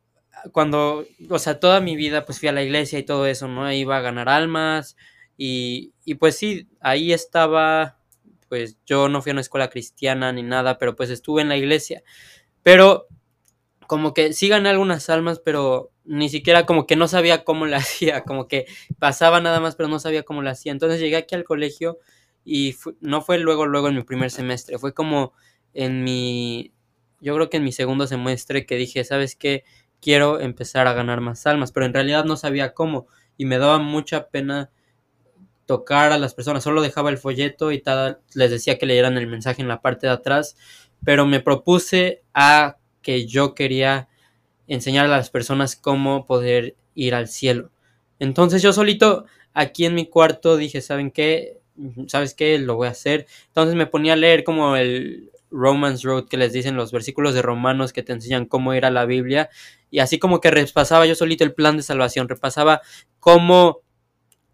cuando, 0.52 1.06
o 1.30 1.40
sea, 1.40 1.60
toda 1.60 1.82
mi 1.82 1.96
vida, 1.96 2.26
pues 2.26 2.40
fui 2.40 2.50
a 2.50 2.52
la 2.54 2.64
iglesia 2.64 3.00
y 3.00 3.04
todo 3.04 3.26
eso, 3.28 3.48
¿no? 3.48 3.72
Iba 3.72 3.98
a 3.98 4.02
ganar 4.02 4.30
almas 4.30 4.96
y, 5.38 5.94
y 6.06 6.16
pues 6.16 6.38
sí, 6.38 6.68
ahí 6.80 7.14
estaba, 7.14 8.00
pues 8.50 8.78
yo 8.86 9.10
no 9.10 9.22
fui 9.22 9.32
a 9.32 9.34
una 9.34 9.42
escuela 9.42 9.70
cristiana 9.70 10.32
ni 10.34 10.44
nada, 10.44 10.78
pero 10.78 10.96
pues 10.96 11.10
estuve 11.10 11.42
en 11.42 11.50
la 11.50 11.58
iglesia. 11.58 12.04
Pero 12.64 13.08
como 13.88 14.14
que 14.14 14.34
sí 14.34 14.50
gané 14.50 14.70
algunas 14.70 15.10
almas, 15.10 15.40
pero 15.40 15.92
ni 16.04 16.30
siquiera 16.30 16.66
como 16.66 16.86
que 16.88 16.96
no 16.96 17.08
sabía 17.08 17.44
cómo 17.44 17.66
la 17.66 17.78
hacía, 17.80 18.24
como 18.24 18.48
que 18.48 18.66
pasaba 19.00 19.40
nada 19.42 19.60
más, 19.60 19.76
pero 19.76 19.90
no 19.90 20.00
sabía 20.00 20.24
cómo 20.24 20.42
la 20.42 20.52
hacía. 20.52 20.72
Entonces 20.72 21.00
llegué 21.00 21.18
aquí 21.18 21.36
al 21.36 21.44
colegio 21.44 22.00
y 22.46 22.76
no 23.02 23.22
fue 23.22 23.40
luego, 23.40 23.66
luego 23.66 23.90
en 23.90 23.96
mi 23.96 24.04
primer 24.04 24.32
semestre, 24.32 24.78
fue 24.80 24.94
como 24.94 25.34
en 25.74 26.04
mi, 26.04 26.74
yo 27.20 27.36
creo 27.36 27.50
que 27.50 27.58
en 27.58 27.64
mi 27.64 27.72
segundo 27.72 28.08
semestre 28.08 28.66
que 28.66 28.76
dije, 28.76 29.04
¿sabes 29.04 29.36
qué? 29.36 29.64
Quiero 30.02 30.40
empezar 30.40 30.88
a 30.88 30.94
ganar 30.94 31.22
más 31.22 31.46
almas, 31.48 31.72
pero 31.72 31.86
en 31.86 31.94
realidad 31.94 32.26
no 32.26 32.38
sabía 32.38 32.74
cómo 32.74 33.08
y 33.38 33.46
me 33.46 33.58
daba 33.58 33.80
mucha 33.80 34.30
pena 34.30 34.70
tocar 35.66 36.12
a 36.12 36.18
las 36.18 36.34
personas, 36.34 36.64
solo 36.64 36.82
dejaba 36.82 37.10
el 37.10 37.18
folleto 37.18 37.72
y 37.72 37.82
tal, 37.82 38.20
les 38.34 38.50
decía 38.50 38.78
que 38.78 38.86
leyeran 38.86 39.18
el 39.18 39.28
mensaje 39.28 39.62
en 39.62 39.68
la 39.68 39.82
parte 39.82 40.08
de 40.08 40.14
atrás, 40.14 40.56
pero 41.04 41.26
me 41.26 41.42
propuse 41.42 42.24
a 42.34 42.78
que 43.02 43.28
yo 43.28 43.54
quería 43.54 44.08
enseñar 44.68 45.06
a 45.06 45.10
las 45.10 45.30
personas 45.30 45.76
cómo 45.76 46.26
poder 46.26 46.76
ir 46.96 47.14
al 47.14 47.28
cielo. 47.28 47.72
Entonces 48.20 48.62
yo 48.62 48.74
solito 48.74 49.26
aquí 49.54 49.86
en 49.86 49.94
mi 49.94 50.08
cuarto 50.08 50.58
dije, 50.58 50.82
¿saben 50.82 51.12
qué? 51.12 51.60
¿Sabes 52.08 52.34
qué? 52.34 52.58
Lo 52.60 52.76
voy 52.76 52.88
a 52.88 52.92
hacer. 52.92 53.28
Entonces 53.48 53.76
me 53.76 53.86
ponía 53.86 54.14
a 54.14 54.18
leer 54.18 54.44
como 54.44 54.76
el 54.76 55.32
Romans 55.58 56.04
Road 56.04 56.28
que 56.30 56.38
les 56.38 56.54
dicen 56.54 56.76
los 56.76 56.92
versículos 56.92 57.34
de 57.34 57.42
Romanos 57.42 57.94
que 57.94 58.04
te 58.04 58.14
enseñan 58.14 58.46
cómo 58.46 58.74
ir 58.74 58.86
a 58.86 58.92
la 58.92 59.06
Biblia. 59.06 59.50
Y 59.90 60.00
así 60.00 60.20
como 60.20 60.40
que 60.40 60.52
repasaba 60.52 61.06
yo 61.06 61.16
solito 61.16 61.44
el 61.44 61.54
plan 61.54 61.78
de 61.78 61.84
salvación, 61.84 62.30
repasaba 62.30 62.82
cómo 63.20 63.82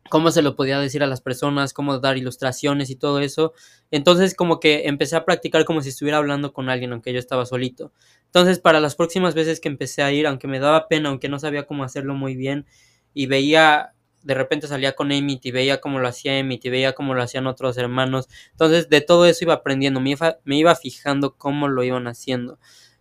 cómo 0.10 0.32
se 0.32 0.42
lo 0.44 0.56
podía 0.56 0.80
decir 0.80 1.02
a 1.02 1.08
las 1.08 1.22
personas, 1.22 1.74
cómo 1.74 1.98
dar 2.00 2.18
ilustraciones 2.18 2.90
y 2.90 2.96
todo 2.96 3.20
eso. 3.20 3.54
Entonces 3.90 4.36
como 4.36 4.60
que 4.60 4.88
empecé 4.88 5.16
a 5.16 5.26
practicar 5.26 5.66
como 5.66 5.82
si 5.82 5.90
estuviera 5.90 6.18
hablando 6.18 6.54
con 6.54 6.70
alguien, 6.70 6.92
aunque 6.94 7.14
yo 7.14 7.20
estaba 7.20 7.46
solito. 7.46 7.92
Entonces 8.26 8.60
para 8.60 8.80
las 8.80 8.96
próximas 8.96 9.34
veces 9.34 9.60
que 9.60 9.70
empecé 9.70 10.04
a 10.04 10.12
ir, 10.12 10.28
aunque 10.28 10.48
me 10.48 10.60
daba 10.60 10.88
pena, 10.88 11.10
aunque 11.10 11.30
no 11.30 11.40
sabía 11.40 11.66
cómo 11.66 11.84
hacerlo 11.84 12.14
muy 12.16 12.36
bien, 12.36 12.66
y 13.14 13.28
veía, 13.28 13.94
de 14.24 14.34
repente 14.34 14.68
salía 14.68 14.94
con 14.94 15.12
Emit 15.12 15.46
y 15.46 15.52
veía 15.52 15.82
cómo 15.82 16.00
lo 16.00 16.08
hacía 16.08 16.38
Emit 16.38 16.66
y 16.66 16.70
veía 16.70 16.94
cómo 16.94 17.14
lo 17.14 17.22
hacían 17.22 17.48
otros 17.48 17.78
hermanos. 17.78 18.28
Entonces 18.52 18.90
de 18.90 19.02
todo 19.02 19.26
eso 19.26 19.44
iba 19.44 19.54
aprendiendo, 19.54 20.00
me 20.00 20.12
iba, 20.12 20.38
me 20.44 20.58
iba 20.58 20.76
fijando 20.76 21.36
cómo 21.36 21.68
lo 21.68 21.84
iban 21.84 22.08
haciendo 22.08 22.58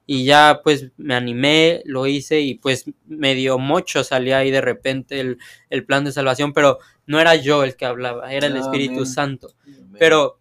y 0.06 0.24
ya 0.24 0.60
pues 0.62 0.90
me 0.96 1.14
animé, 1.14 1.82
lo 1.84 2.06
hice 2.06 2.40
y 2.40 2.56
pues 2.56 2.84
medio 3.06 3.58
mocho 3.58 4.04
salía 4.04 4.38
ahí 4.38 4.50
de 4.50 4.60
repente 4.60 5.20
el, 5.20 5.38
el, 5.70 5.84
plan 5.84 6.04
de 6.04 6.12
salvación, 6.12 6.52
pero 6.52 6.78
no 7.06 7.20
era 7.20 7.36
yo 7.36 7.64
el 7.64 7.76
que 7.76 7.86
hablaba, 7.86 8.32
era 8.32 8.46
el 8.46 8.56
Espíritu 8.56 9.06
Santo. 9.06 9.54
Pero 9.98 10.40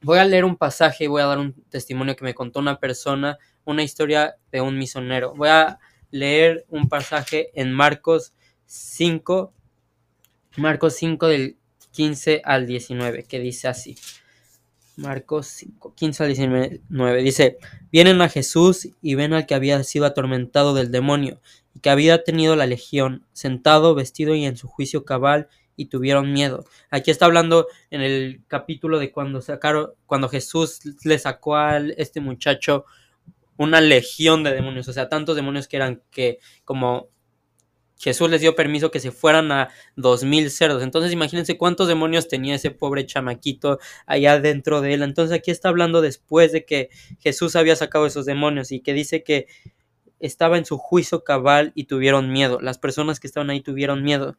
voy 0.00 0.18
a 0.18 0.24
leer 0.24 0.44
un 0.44 0.56
pasaje 0.56 1.04
y 1.04 1.06
voy 1.06 1.22
a 1.22 1.26
dar 1.26 1.38
un 1.38 1.52
testimonio 1.68 2.16
que 2.16 2.24
me 2.24 2.34
contó 2.34 2.60
una 2.60 2.80
persona, 2.80 3.38
una 3.64 3.82
historia 3.82 4.36
de 4.50 4.60
un 4.60 4.78
misionero. 4.78 5.34
Voy 5.34 5.48
a 5.48 5.78
leer 6.10 6.64
un 6.68 6.88
pasaje 6.88 7.50
en 7.54 7.72
Marcos 7.72 8.32
5, 8.66 9.52
Marcos 10.56 10.96
5 10.96 11.28
del 11.28 11.56
15 11.92 12.42
al 12.44 12.66
19, 12.66 13.24
que 13.24 13.40
dice 13.40 13.68
así. 13.68 13.96
Marcos 14.96 15.46
5, 15.46 15.94
15 15.94 16.22
al 16.24 16.28
19 16.30 17.22
dice, 17.22 17.58
vienen 17.92 18.20
a 18.20 18.28
Jesús 18.28 18.88
y 19.00 19.14
ven 19.14 19.32
al 19.32 19.46
que 19.46 19.54
había 19.54 19.82
sido 19.84 20.06
atormentado 20.06 20.74
del 20.74 20.90
demonio 20.90 21.40
y 21.72 21.80
que 21.80 21.90
había 21.90 22.24
tenido 22.24 22.56
la 22.56 22.66
legión, 22.66 23.24
sentado, 23.32 23.94
vestido 23.94 24.34
y 24.34 24.44
en 24.44 24.56
su 24.56 24.66
juicio 24.66 25.04
cabal, 25.04 25.48
y 25.78 25.86
tuvieron 25.86 26.32
miedo. 26.32 26.64
Aquí 26.90 27.10
está 27.10 27.24
hablando 27.24 27.68
en 27.90 28.02
el 28.02 28.42
capítulo 28.48 28.98
de 28.98 29.12
cuando 29.12 29.40
sacaron, 29.40 29.92
cuando 30.06 30.28
Jesús 30.28 30.80
le 31.04 31.18
sacó 31.18 31.56
a 31.56 31.78
este 31.78 32.20
muchacho 32.20 32.84
una 33.56 33.80
legión 33.80 34.42
de 34.42 34.52
demonios, 34.52 34.88
o 34.88 34.92
sea, 34.92 35.08
tantos 35.08 35.36
demonios 35.36 35.68
que 35.68 35.76
eran 35.76 36.02
que 36.10 36.40
como 36.64 37.08
Jesús 37.98 38.30
les 38.30 38.40
dio 38.40 38.54
permiso 38.54 38.90
que 38.90 39.00
se 39.00 39.10
fueran 39.10 39.50
a 39.50 39.70
dos 39.96 40.22
mil 40.22 40.50
cerdos. 40.50 40.82
Entonces 40.82 41.12
imagínense 41.12 41.58
cuántos 41.58 41.88
demonios 41.88 42.28
tenía 42.28 42.54
ese 42.54 42.70
pobre 42.70 43.04
chamaquito 43.04 43.80
allá 44.06 44.38
dentro 44.40 44.80
de 44.80 44.94
él. 44.94 45.02
Entonces 45.02 45.36
aquí 45.36 45.50
está 45.50 45.68
hablando 45.68 46.00
después 46.00 46.52
de 46.52 46.64
que 46.64 46.90
Jesús 47.18 47.56
había 47.56 47.74
sacado 47.74 48.06
esos 48.06 48.24
demonios 48.24 48.70
y 48.70 48.80
que 48.80 48.92
dice 48.92 49.24
que 49.24 49.48
estaba 50.20 50.58
en 50.58 50.64
su 50.64 50.78
juicio 50.78 51.24
cabal 51.24 51.72
y 51.74 51.84
tuvieron 51.84 52.30
miedo. 52.32 52.60
Las 52.60 52.78
personas 52.78 53.18
que 53.18 53.26
estaban 53.26 53.50
ahí 53.50 53.60
tuvieron 53.60 54.04
miedo. 54.04 54.36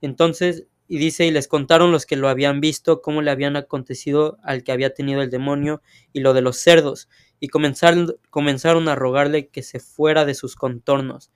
Entonces, 0.00 0.66
y 0.88 0.98
dice, 0.98 1.26
y 1.26 1.30
les 1.30 1.48
contaron 1.48 1.90
los 1.92 2.06
que 2.06 2.16
lo 2.16 2.28
habían 2.28 2.60
visto, 2.60 3.02
cómo 3.02 3.22
le 3.22 3.30
habían 3.30 3.56
acontecido 3.56 4.38
al 4.42 4.62
que 4.62 4.72
había 4.72 4.94
tenido 4.94 5.22
el 5.22 5.30
demonio 5.30 5.80
y 6.12 6.20
lo 6.20 6.32
de 6.32 6.42
los 6.42 6.58
cerdos. 6.58 7.08
Y 7.40 7.48
comenzaron, 7.48 8.16
comenzaron 8.30 8.88
a 8.88 8.94
rogarle 8.94 9.48
que 9.48 9.62
se 9.62 9.80
fuera 9.80 10.24
de 10.24 10.34
sus 10.34 10.56
contornos 10.56 11.30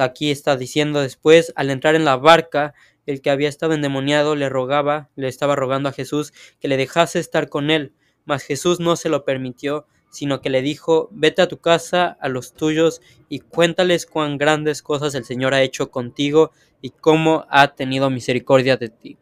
aquí 0.00 0.30
está 0.30 0.56
diciendo 0.56 1.00
después, 1.00 1.52
al 1.56 1.70
entrar 1.70 1.94
en 1.94 2.04
la 2.04 2.16
barca, 2.16 2.74
el 3.06 3.20
que 3.20 3.30
había 3.30 3.48
estado 3.48 3.74
endemoniado 3.74 4.34
le 4.34 4.48
rogaba, 4.48 5.10
le 5.16 5.28
estaba 5.28 5.56
rogando 5.56 5.88
a 5.88 5.92
Jesús 5.92 6.32
que 6.60 6.68
le 6.68 6.76
dejase 6.76 7.18
estar 7.18 7.48
con 7.48 7.70
él, 7.70 7.92
mas 8.24 8.42
Jesús 8.42 8.80
no 8.80 8.96
se 8.96 9.08
lo 9.08 9.24
permitió, 9.24 9.86
sino 10.10 10.40
que 10.40 10.48
le 10.48 10.62
dijo, 10.62 11.08
vete 11.12 11.42
a 11.42 11.48
tu 11.48 11.58
casa, 11.58 12.16
a 12.20 12.28
los 12.28 12.54
tuyos, 12.54 13.00
y 13.28 13.40
cuéntales 13.40 14.06
cuán 14.06 14.38
grandes 14.38 14.80
cosas 14.80 15.14
el 15.14 15.24
Señor 15.24 15.54
ha 15.54 15.62
hecho 15.62 15.90
contigo 15.90 16.52
y 16.80 16.90
cómo 16.90 17.46
ha 17.50 17.74
tenido 17.74 18.10
misericordia 18.10 18.76
de 18.76 18.90
ti. 18.90 19.18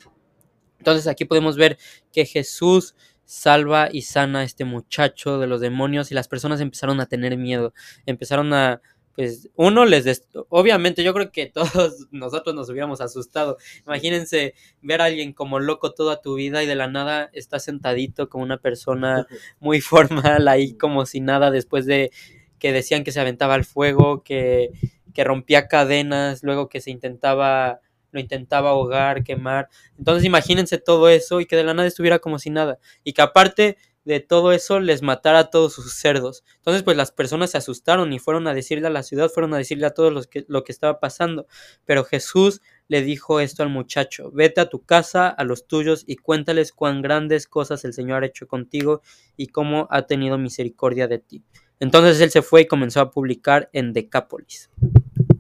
Entonces 0.79 1.07
aquí 1.07 1.25
podemos 1.25 1.57
ver 1.57 1.79
que 2.13 2.27
Jesús 2.27 2.95
salva 3.25 3.89
y 3.91 4.03
sana 4.03 4.41
a 4.41 4.45
este 4.45 4.65
muchacho 4.65 5.39
de 5.39 5.47
los 5.47 5.61
demonios 5.61 6.11
y 6.11 6.15
las 6.15 6.29
personas 6.29 6.61
empezaron 6.61 7.01
a 7.01 7.07
tener 7.07 7.39
miedo, 7.39 7.73
empezaron 8.05 8.53
a, 8.53 8.83
pues 9.15 9.51
uno 9.57 9.85
les... 9.85 10.27
Obviamente 10.49 11.03
yo 11.05 11.13
creo 11.15 11.31
que 11.31 11.47
todos 11.55 12.09
nosotros 12.11 12.55
nos 12.55 12.69
hubiéramos 12.71 13.01
asustado. 13.01 13.59
Imagínense 13.87 14.55
ver 14.81 15.01
a 15.01 15.07
alguien 15.07 15.33
como 15.33 15.59
loco 15.59 15.93
toda 15.93 16.21
tu 16.21 16.35
vida 16.35 16.63
y 16.63 16.67
de 16.67 16.75
la 16.75 16.89
nada 16.89 17.31
está 17.33 17.59
sentadito 17.59 18.29
como 18.29 18.45
una 18.45 18.59
persona 18.59 19.27
muy 19.61 19.81
formal 19.81 20.49
ahí 20.49 20.75
como 20.75 21.07
si 21.07 21.21
nada 21.21 21.51
después 21.51 21.87
de 21.87 22.11
que 22.59 22.73
decían 22.73 23.05
que 23.05 23.13
se 23.13 23.21
aventaba 23.21 23.55
al 23.55 23.65
fuego, 23.65 24.23
que, 24.23 24.71
que 25.13 25.25
rompía 25.25 25.67
cadenas, 25.67 26.43
luego 26.43 26.69
que 26.69 26.81
se 26.81 26.91
intentaba 26.91 27.81
lo 28.13 28.21
intentaba 28.21 28.71
ahogar, 28.71 29.25
quemar. 29.25 29.69
Entonces 29.99 30.25
imagínense 30.25 30.79
todo 30.79 31.09
eso 31.09 31.41
y 31.41 31.47
que 31.47 31.57
de 31.57 31.65
la 31.65 31.75
nada 31.75 31.89
estuviera 31.89 32.19
como 32.19 32.39
si 32.39 32.51
nada. 32.51 32.79
Y 33.03 33.15
que 33.15 33.23
aparte 33.23 33.79
de 34.05 34.21
todo 34.21 34.53
eso 34.53 34.81
les 34.81 35.03
matara 35.03 35.39
a 35.41 35.51
todos 35.51 35.75
sus 35.75 35.93
cerdos. 35.95 36.45
Entonces, 36.57 36.83
pues 36.83 36.97
las 36.97 37.13
personas 37.13 37.51
se 37.51 37.59
asustaron 37.59 38.13
y 38.13 38.19
fueron 38.19 38.47
a 38.47 38.55
decirle 38.55 38.87
a 38.89 38.91
la 38.91 39.03
ciudad, 39.03 39.29
fueron 39.29 39.55
a 39.55 39.59
decirle 39.59 39.87
a 39.87 39.95
todos 39.95 40.13
los 40.13 40.27
que, 40.27 40.45
lo 40.49 40.65
que 40.65 40.73
estaba 40.73 40.99
pasando. 40.99 41.47
Pero 41.85 42.05
Jesús 42.05 42.61
le 42.89 43.03
dijo 43.03 43.41
esto 43.41 43.63
al 43.63 43.69
muchacho, 43.69 44.31
vete 44.33 44.61
a 44.61 44.69
tu 44.69 44.85
casa, 44.85 45.29
a 45.29 45.45
los 45.45 45.67
tuyos, 45.67 46.05
y 46.07 46.17
cuéntales 46.17 46.73
cuán 46.73 47.01
grandes 47.01 47.47
cosas 47.47 47.85
el 47.85 47.93
Señor 47.93 48.23
ha 48.23 48.27
hecho 48.27 48.47
contigo 48.47 49.03
y 49.37 49.49
cómo 49.49 49.87
ha 49.91 50.03
tenido 50.03 50.37
misericordia 50.37 51.07
de 51.09 51.19
ti. 51.19 51.43
Entonces 51.79 52.21
él 52.21 52.31
se 52.31 52.43
fue 52.43 52.63
y 52.63 52.67
comenzó 52.67 53.01
a 53.01 53.11
publicar 53.11 53.71
en 53.73 53.93
Decápolis. 53.93 54.71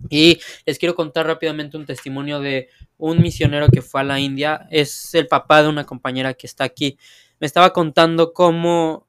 Y 0.09 0.40
les 0.66 0.78
quiero 0.78 0.95
contar 0.95 1.26
rápidamente 1.26 1.76
un 1.78 1.87
testimonio 1.87 2.40
de 2.40 2.69
un 2.99 3.23
misionero 3.23 3.69
que 3.69 3.81
fue 3.81 4.02
a 4.02 4.04
la 4.04 4.21
India. 4.21 4.66
Es 4.71 5.14
el 5.14 5.26
papá 5.26 5.62
de 5.62 5.71
una 5.71 5.85
compañera 5.85 6.35
que 6.35 6.47
está 6.47 6.64
aquí 6.64 6.99
me 7.43 7.47
estaba 7.47 7.73
contando 7.73 8.33
cómo 8.33 9.09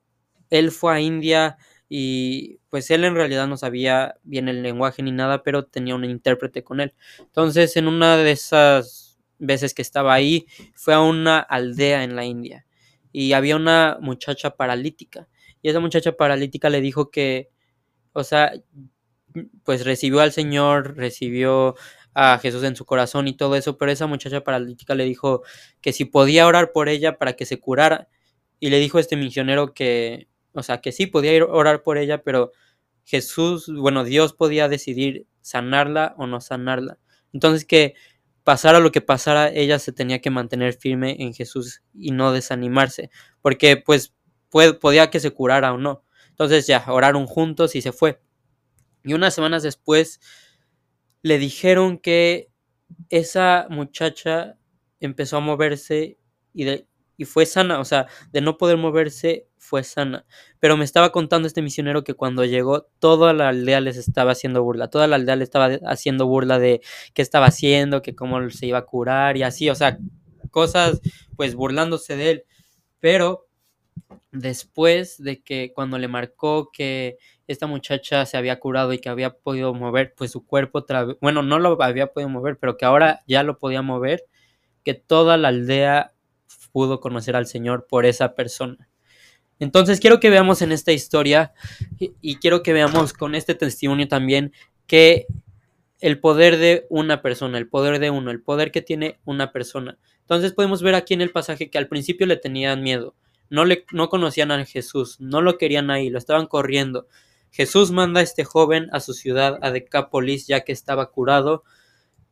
él 0.50 0.72
fue 0.72 0.96
a 0.96 1.00
India 1.00 1.56
y 1.88 2.58
pues 2.70 2.90
él 2.90 3.04
en 3.04 3.13
realidad 3.13 3.48
no 3.48 3.58
sabía 3.58 4.16
bien 4.24 4.50
el 4.50 4.63
lenguaje 4.63 5.04
ni 5.04 5.12
nada, 5.12 5.44
pero 5.44 5.66
tenía 5.66 5.94
un 5.94 6.04
intérprete 6.04 6.63
con 6.63 6.80
él. 6.80 6.96
Entonces 7.20 7.78
en 7.78 7.88
una 7.88 8.18
de 8.18 8.32
esas 8.32 9.20
veces 9.38 9.75
que 9.75 9.84
estaba 9.84 10.16
ahí, 10.16 10.48
fue 10.74 10.96
a 10.96 11.02
una 11.02 11.38
aldea 11.38 12.04
en 12.04 12.16
la 12.16 12.25
India 12.25 12.66
y 13.12 13.34
había 13.34 13.56
una 13.56 14.00
muchacha 14.02 14.56
paralítica 14.56 15.28
y 15.62 15.70
esa 15.70 15.80
muchacha 15.80 16.13
paralítica 16.13 16.72
le 16.72 16.82
dijo 16.82 17.12
que, 17.12 17.52
o 18.13 18.24
sea, 18.24 18.52
pues 19.63 19.86
recibió 19.86 20.22
al 20.22 20.32
Señor, 20.32 20.98
recibió 20.98 21.75
a 22.16 22.40
Jesús 22.40 22.63
en 22.63 22.75
su 22.75 22.86
corazón 22.86 23.28
y 23.28 23.38
todo 23.38 23.56
eso, 23.56 23.78
pero 23.78 23.92
esa 23.92 24.08
muchacha 24.08 24.44
paralítica 24.44 24.96
le 24.96 25.04
dijo 25.04 25.44
que 25.82 25.94
si 25.94 26.06
podía 26.06 26.48
orar 26.48 26.72
por 26.72 26.90
ella 26.90 27.20
para 27.20 27.34
que 27.34 27.46
se 27.46 27.60
curara 27.60 28.08
y 28.63 28.70
le 28.70 28.79
dijo 28.79 28.98
a 28.98 29.01
este 29.01 29.17
misionero 29.17 29.74
que, 29.74 30.29
o 30.53 30.63
sea, 30.63 30.79
que 30.79 30.93
sí 30.93 31.05
podía 31.05 31.34
ir 31.34 31.41
a 31.41 31.48
orar 31.48 31.84
por 31.84 31.98
ella, 31.98 32.24
pero 32.24 32.53
Jesús, 33.03 33.70
bueno, 33.70 34.05
Dios 34.05 34.32
podía 34.32 34.70
decidir 34.70 35.27
sanarla 35.41 36.15
o 36.17 36.27
no 36.27 36.39
sanarla. 36.39 36.98
Entonces 37.34 37.65
que 37.65 37.96
pasara 38.46 38.79
lo 38.79 38.93
que 38.93 39.01
pasara, 39.01 39.50
ella 39.50 39.79
se 39.79 39.91
tenía 39.91 40.22
que 40.22 40.29
mantener 40.29 40.75
firme 40.75 41.17
en 41.20 41.34
Jesús 41.34 41.84
y 41.93 42.12
no 42.12 42.32
desanimarse, 42.32 43.10
porque 43.41 43.75
pues 43.75 44.13
podía 44.50 45.10
que 45.10 45.20
se 45.20 45.32
curara 45.32 45.74
o 45.74 45.77
no. 45.77 46.05
Entonces 46.29 46.65
ya, 46.65 46.86
oraron 46.88 47.27
juntos 47.27 47.75
y 47.75 47.82
se 47.82 47.91
fue. 47.91 48.22
Y 49.03 49.13
unas 49.13 49.34
semanas 49.34 49.63
después 49.63 50.22
le 51.22 51.38
dijeron 51.38 51.98
que 51.98 52.50
esa 53.10 53.67
muchacha 53.70 54.58
empezó 55.01 55.36
a 55.36 55.41
moverse 55.41 56.17
y, 56.53 56.63
de, 56.63 56.88
y 57.17 57.25
fue 57.25 57.46
sana, 57.46 57.79
o 57.79 57.86
sea, 57.86 58.08
de 58.32 58.41
no 58.41 58.58
poder 58.58 58.77
moverse 58.77 59.48
fue 59.58 59.84
sana. 59.84 60.25
Pero 60.60 60.77
me 60.77 60.86
estaba 60.86 61.12
contando 61.12 61.48
este 61.48 61.62
misionero 61.62 62.03
que 62.03 62.15
cuando 62.15 62.46
llegó 62.46 62.84
toda 63.00 63.34
la 63.34 63.50
aldea 63.50 63.82
les 63.82 63.98
estaba 63.98 64.32
haciendo 64.32 64.63
burla, 64.63 64.89
toda 64.89 65.08
la 65.08 65.15
aldea 65.17 65.36
le 65.36 65.43
estaba 65.43 65.67
haciendo 65.86 66.27
burla 66.27 66.60
de 66.60 66.82
qué 67.13 67.22
estaba 67.22 67.48
haciendo, 67.48 68.01
que 68.01 68.15
cómo 68.15 68.50
se 68.50 68.65
iba 68.67 68.79
a 68.79 68.86
curar 68.86 69.38
y 69.38 69.43
así, 69.43 69.70
o 69.70 69.75
sea, 69.75 69.98
cosas 70.51 71.01
pues 71.38 71.55
burlándose 71.55 72.15
de 72.15 72.32
él. 72.32 72.46
Pero 73.00 73.48
después 74.32 75.22
de 75.22 75.41
que 75.43 75.72
cuando 75.74 75.98
le 75.98 76.08
marcó 76.08 76.70
que 76.72 77.17
esta 77.48 77.67
muchacha 77.67 78.25
se 78.25 78.38
había 78.38 78.60
curado 78.60 78.93
y 78.93 79.00
que 79.00 79.10
había 79.10 79.36
podido 79.38 79.74
mover 79.74 80.13
pues 80.15 80.32
su 80.32 80.46
cuerpo 80.46 80.79
otra 80.79 81.05
vez, 81.05 81.17
bueno, 81.22 81.43
no 81.43 81.60
lo 81.60 81.82
había 81.82 82.08
podido 82.08 82.29
mover, 82.29 82.58
pero 82.60 82.77
que 82.77 82.86
ahora 82.86 83.22
ya 83.27 83.43
lo 83.43 83.60
podía 83.60 83.82
mover, 83.82 84.25
que 84.84 84.93
toda 84.93 85.38
la 85.38 85.50
aldea 85.50 86.12
pudo 86.74 87.00
conocer 87.00 87.38
al 87.38 87.48
Señor 87.48 87.88
por 87.88 88.06
esa 88.06 88.36
persona. 88.36 88.89
Entonces 89.60 90.01
quiero 90.01 90.20
que 90.20 90.30
veamos 90.30 90.62
en 90.62 90.74
esta 90.74 90.92
historia 90.92 91.53
y, 91.98 92.36
quiero 92.38 92.63
que 92.63 92.74
veamos 92.74 93.13
con 93.13 93.36
este 93.36 93.56
testimonio 93.56 94.10
también 94.10 94.51
que 94.88 95.27
el 96.01 96.20
poder 96.20 96.58
de 96.58 96.86
una 96.89 97.22
persona, 97.22 97.58
el 97.58 97.70
poder 97.70 98.00
de 98.00 98.10
uno, 98.10 98.32
el 98.32 98.42
poder 98.42 98.72
que 98.72 98.82
tiene 98.82 99.20
una 99.24 99.53
persona. 99.53 99.98
Entonces 100.20 100.51
podemos 100.51 100.82
ver 100.82 100.96
aquí 100.96 101.13
en 101.13 101.22
el 101.22 101.32
pasaje 101.32 101.70
que 101.70 101.77
al 101.77 101.88
principio 101.88 102.25
le 102.27 102.36
tenían 102.36 102.84
miedo, 102.84 103.15
no, 103.50 103.63
le, 103.63 103.86
no 103.94 104.10
conocían 104.10 104.51
a 104.51 104.65
Jesús, 104.65 105.22
no 105.22 105.42
lo 105.42 105.58
querían 105.58 105.92
ahí, 105.92 106.10
lo 106.10 106.18
estaban 106.18 106.48
corriendo. 106.48 107.08
Jesús 107.51 107.92
manda 107.92 108.20
a 108.20 108.24
este 108.24 108.44
joven 108.44 108.89
a 108.92 109.00
su 109.00 109.13
ciudad, 109.13 109.60
a 109.62 109.72
Decápolis, 109.72 110.48
ya 110.48 110.62
que 110.62 110.72
estaba 110.72 111.12
curado, 111.12 111.63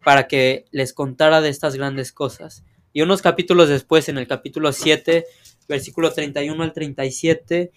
para 0.03 0.27
que 0.27 0.65
les 0.71 0.93
contara 0.93 1.41
de 1.41 1.50
estas 1.50 1.75
grandes 1.75 2.12
cosas. 2.12 2.63
Y 2.93 3.01
unos 3.01 3.21
capítulos 3.21 3.69
después, 3.69 4.10
en 4.10 4.17
el 4.17 4.27
capítulo 4.27 4.71
7, 4.74 5.25
versículo 5.67 6.12
31 6.12 6.62
al 6.62 6.74
37, 6.74 7.71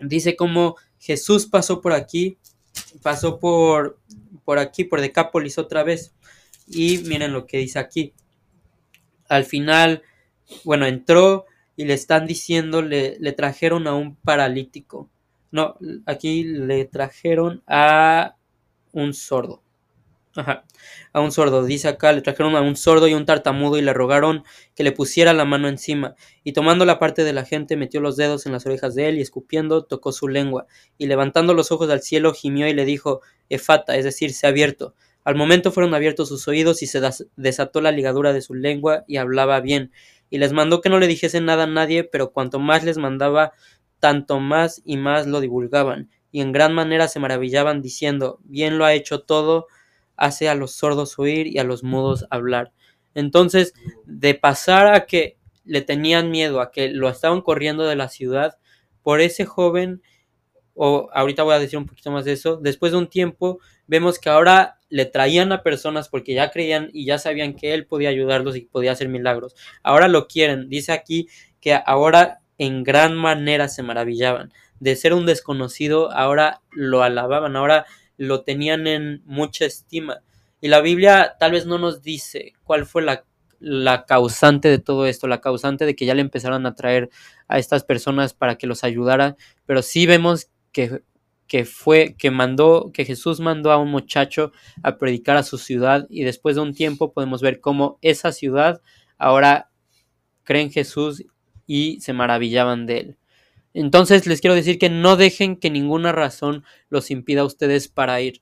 dice 0.00 0.36
cómo 0.36 0.76
Jesús 0.98 1.46
pasó 1.46 1.80
por 1.80 1.92
aquí, 1.92 2.38
pasó 3.02 3.38
por, 3.38 3.98
por 4.44 4.58
aquí, 4.58 4.84
por 4.84 5.00
Decápolis 5.00 5.58
otra 5.58 5.82
vez. 5.82 6.14
Y 6.66 6.98
miren 6.98 7.32
lo 7.32 7.46
que 7.46 7.58
dice 7.58 7.78
aquí. 7.78 8.14
Al 9.28 9.44
final, 9.44 10.02
bueno, 10.64 10.86
entró 10.86 11.46
y 11.76 11.84
le 11.84 11.94
están 11.94 12.26
diciendo, 12.26 12.82
le, 12.82 13.16
le 13.20 13.32
trajeron 13.32 13.86
a 13.86 13.94
un 13.94 14.16
paralítico. 14.16 15.10
No, 15.50 15.76
aquí 16.06 16.44
le 16.44 16.84
trajeron 16.86 17.62
a 17.66 18.36
un 18.92 19.14
sordo. 19.14 19.62
A 21.12 21.20
un 21.20 21.32
sordo, 21.32 21.64
dice 21.64 21.88
acá, 21.88 22.12
le 22.12 22.20
trajeron 22.20 22.56
a 22.56 22.60
un 22.60 22.76
sordo 22.76 23.08
y 23.08 23.14
un 23.14 23.24
tartamudo 23.24 23.78
y 23.78 23.82
le 23.82 23.92
rogaron 23.92 24.44
que 24.74 24.84
le 24.84 24.92
pusiera 24.92 25.32
la 25.32 25.44
mano 25.44 25.68
encima. 25.68 26.14
Y 26.44 26.52
tomando 26.52 26.84
la 26.84 26.98
parte 26.98 27.24
de 27.24 27.32
la 27.32 27.44
gente, 27.44 27.76
metió 27.76 28.00
los 28.00 28.16
dedos 28.16 28.46
en 28.46 28.52
las 28.52 28.66
orejas 28.66 28.94
de 28.94 29.08
él 29.08 29.18
y 29.18 29.22
escupiendo, 29.22 29.84
tocó 29.84 30.12
su 30.12 30.28
lengua. 30.28 30.66
Y 30.98 31.06
levantando 31.06 31.54
los 31.54 31.72
ojos 31.72 31.90
al 31.90 32.02
cielo, 32.02 32.32
gimió 32.32 32.68
y 32.68 32.74
le 32.74 32.84
dijo, 32.84 33.20
Efata, 33.48 33.96
es 33.96 34.04
decir, 34.04 34.32
se 34.32 34.46
ha 34.46 34.50
abierto. 34.50 34.94
Al 35.24 35.34
momento 35.34 35.72
fueron 35.72 35.94
abiertos 35.94 36.28
sus 36.28 36.46
oídos 36.46 36.82
y 36.82 36.86
se 36.86 37.00
desató 37.36 37.80
la 37.80 37.90
ligadura 37.90 38.32
de 38.32 38.42
su 38.42 38.54
lengua 38.54 39.04
y 39.08 39.16
hablaba 39.16 39.60
bien. 39.60 39.90
Y 40.30 40.38
les 40.38 40.52
mandó 40.52 40.80
que 40.80 40.88
no 40.88 40.98
le 40.98 41.08
dijesen 41.08 41.46
nada 41.46 41.64
a 41.64 41.66
nadie, 41.66 42.04
pero 42.04 42.30
cuanto 42.30 42.60
más 42.60 42.84
les 42.84 42.98
mandaba, 42.98 43.52
tanto 43.98 44.38
más 44.38 44.82
y 44.84 44.96
más 44.96 45.26
lo 45.26 45.40
divulgaban. 45.40 46.10
Y 46.30 46.42
en 46.42 46.52
gran 46.52 46.74
manera 46.74 47.08
se 47.08 47.18
maravillaban, 47.18 47.82
diciendo, 47.82 48.38
bien 48.44 48.78
lo 48.78 48.84
ha 48.84 48.94
hecho 48.94 49.22
todo 49.22 49.66
hace 50.16 50.48
a 50.48 50.54
los 50.54 50.72
sordos 50.72 51.18
oír 51.18 51.46
y 51.46 51.58
a 51.58 51.64
los 51.64 51.82
mudos 51.82 52.26
hablar. 52.30 52.72
Entonces, 53.14 53.74
de 54.04 54.34
pasar 54.34 54.92
a 54.94 55.06
que 55.06 55.36
le 55.64 55.82
tenían 55.82 56.30
miedo, 56.30 56.60
a 56.60 56.70
que 56.70 56.88
lo 56.90 57.08
estaban 57.08 57.40
corriendo 57.40 57.84
de 57.84 57.96
la 57.96 58.08
ciudad, 58.08 58.58
por 59.02 59.20
ese 59.20 59.44
joven, 59.44 60.02
o 60.74 61.08
ahorita 61.12 61.42
voy 61.42 61.54
a 61.54 61.58
decir 61.58 61.78
un 61.78 61.86
poquito 61.86 62.10
más 62.10 62.24
de 62.24 62.32
eso, 62.32 62.56
después 62.56 62.92
de 62.92 62.98
un 62.98 63.08
tiempo 63.08 63.58
vemos 63.86 64.18
que 64.18 64.28
ahora 64.28 64.78
le 64.88 65.06
traían 65.06 65.52
a 65.52 65.62
personas 65.62 66.08
porque 66.08 66.34
ya 66.34 66.50
creían 66.50 66.90
y 66.92 67.06
ya 67.06 67.18
sabían 67.18 67.54
que 67.54 67.74
él 67.74 67.86
podía 67.86 68.10
ayudarlos 68.10 68.56
y 68.56 68.62
podía 68.62 68.92
hacer 68.92 69.08
milagros. 69.08 69.54
Ahora 69.82 70.08
lo 70.08 70.28
quieren, 70.28 70.68
dice 70.68 70.92
aquí 70.92 71.28
que 71.60 71.74
ahora 71.74 72.40
en 72.58 72.84
gran 72.84 73.14
manera 73.16 73.68
se 73.68 73.82
maravillaban. 73.82 74.52
De 74.78 74.94
ser 74.94 75.14
un 75.14 75.26
desconocido, 75.26 76.12
ahora 76.12 76.60
lo 76.70 77.02
alababan, 77.02 77.56
ahora 77.56 77.86
lo 78.16 78.42
tenían 78.42 78.86
en 78.86 79.22
mucha 79.24 79.64
estima. 79.64 80.22
Y 80.60 80.68
la 80.68 80.80
Biblia 80.80 81.36
tal 81.38 81.52
vez 81.52 81.66
no 81.66 81.78
nos 81.78 82.02
dice 82.02 82.54
cuál 82.64 82.86
fue 82.86 83.02
la, 83.02 83.24
la 83.60 84.04
causante 84.04 84.68
de 84.68 84.78
todo 84.78 85.06
esto, 85.06 85.28
la 85.28 85.40
causante 85.40 85.86
de 85.86 85.94
que 85.94 86.06
ya 86.06 86.14
le 86.14 86.22
empezaron 86.22 86.66
a 86.66 86.74
traer 86.74 87.10
a 87.48 87.58
estas 87.58 87.84
personas 87.84 88.34
para 88.34 88.56
que 88.56 88.66
los 88.66 88.84
ayudara, 88.84 89.36
pero 89.66 89.82
sí 89.82 90.06
vemos 90.06 90.48
que, 90.72 91.02
que 91.46 91.64
fue, 91.64 92.16
que 92.18 92.30
mandó, 92.30 92.90
que 92.92 93.04
Jesús 93.04 93.40
mandó 93.40 93.70
a 93.70 93.78
un 93.78 93.90
muchacho 93.90 94.52
a 94.82 94.98
predicar 94.98 95.36
a 95.36 95.42
su 95.42 95.58
ciudad 95.58 96.06
y 96.10 96.24
después 96.24 96.56
de 96.56 96.62
un 96.62 96.74
tiempo 96.74 97.12
podemos 97.12 97.40
ver 97.42 97.60
cómo 97.60 97.98
esa 98.02 98.32
ciudad 98.32 98.80
ahora 99.18 99.70
cree 100.44 100.62
en 100.62 100.70
Jesús 100.70 101.24
y 101.66 102.00
se 102.00 102.12
maravillaban 102.12 102.86
de 102.86 102.98
él. 102.98 103.16
Entonces 103.78 104.26
les 104.26 104.40
quiero 104.40 104.54
decir 104.54 104.78
que 104.78 104.88
no 104.88 105.16
dejen 105.16 105.54
que 105.54 105.68
ninguna 105.68 106.10
razón 106.10 106.64
los 106.88 107.10
impida 107.10 107.42
a 107.42 107.44
ustedes 107.44 107.88
para 107.88 108.18
ir. 108.22 108.40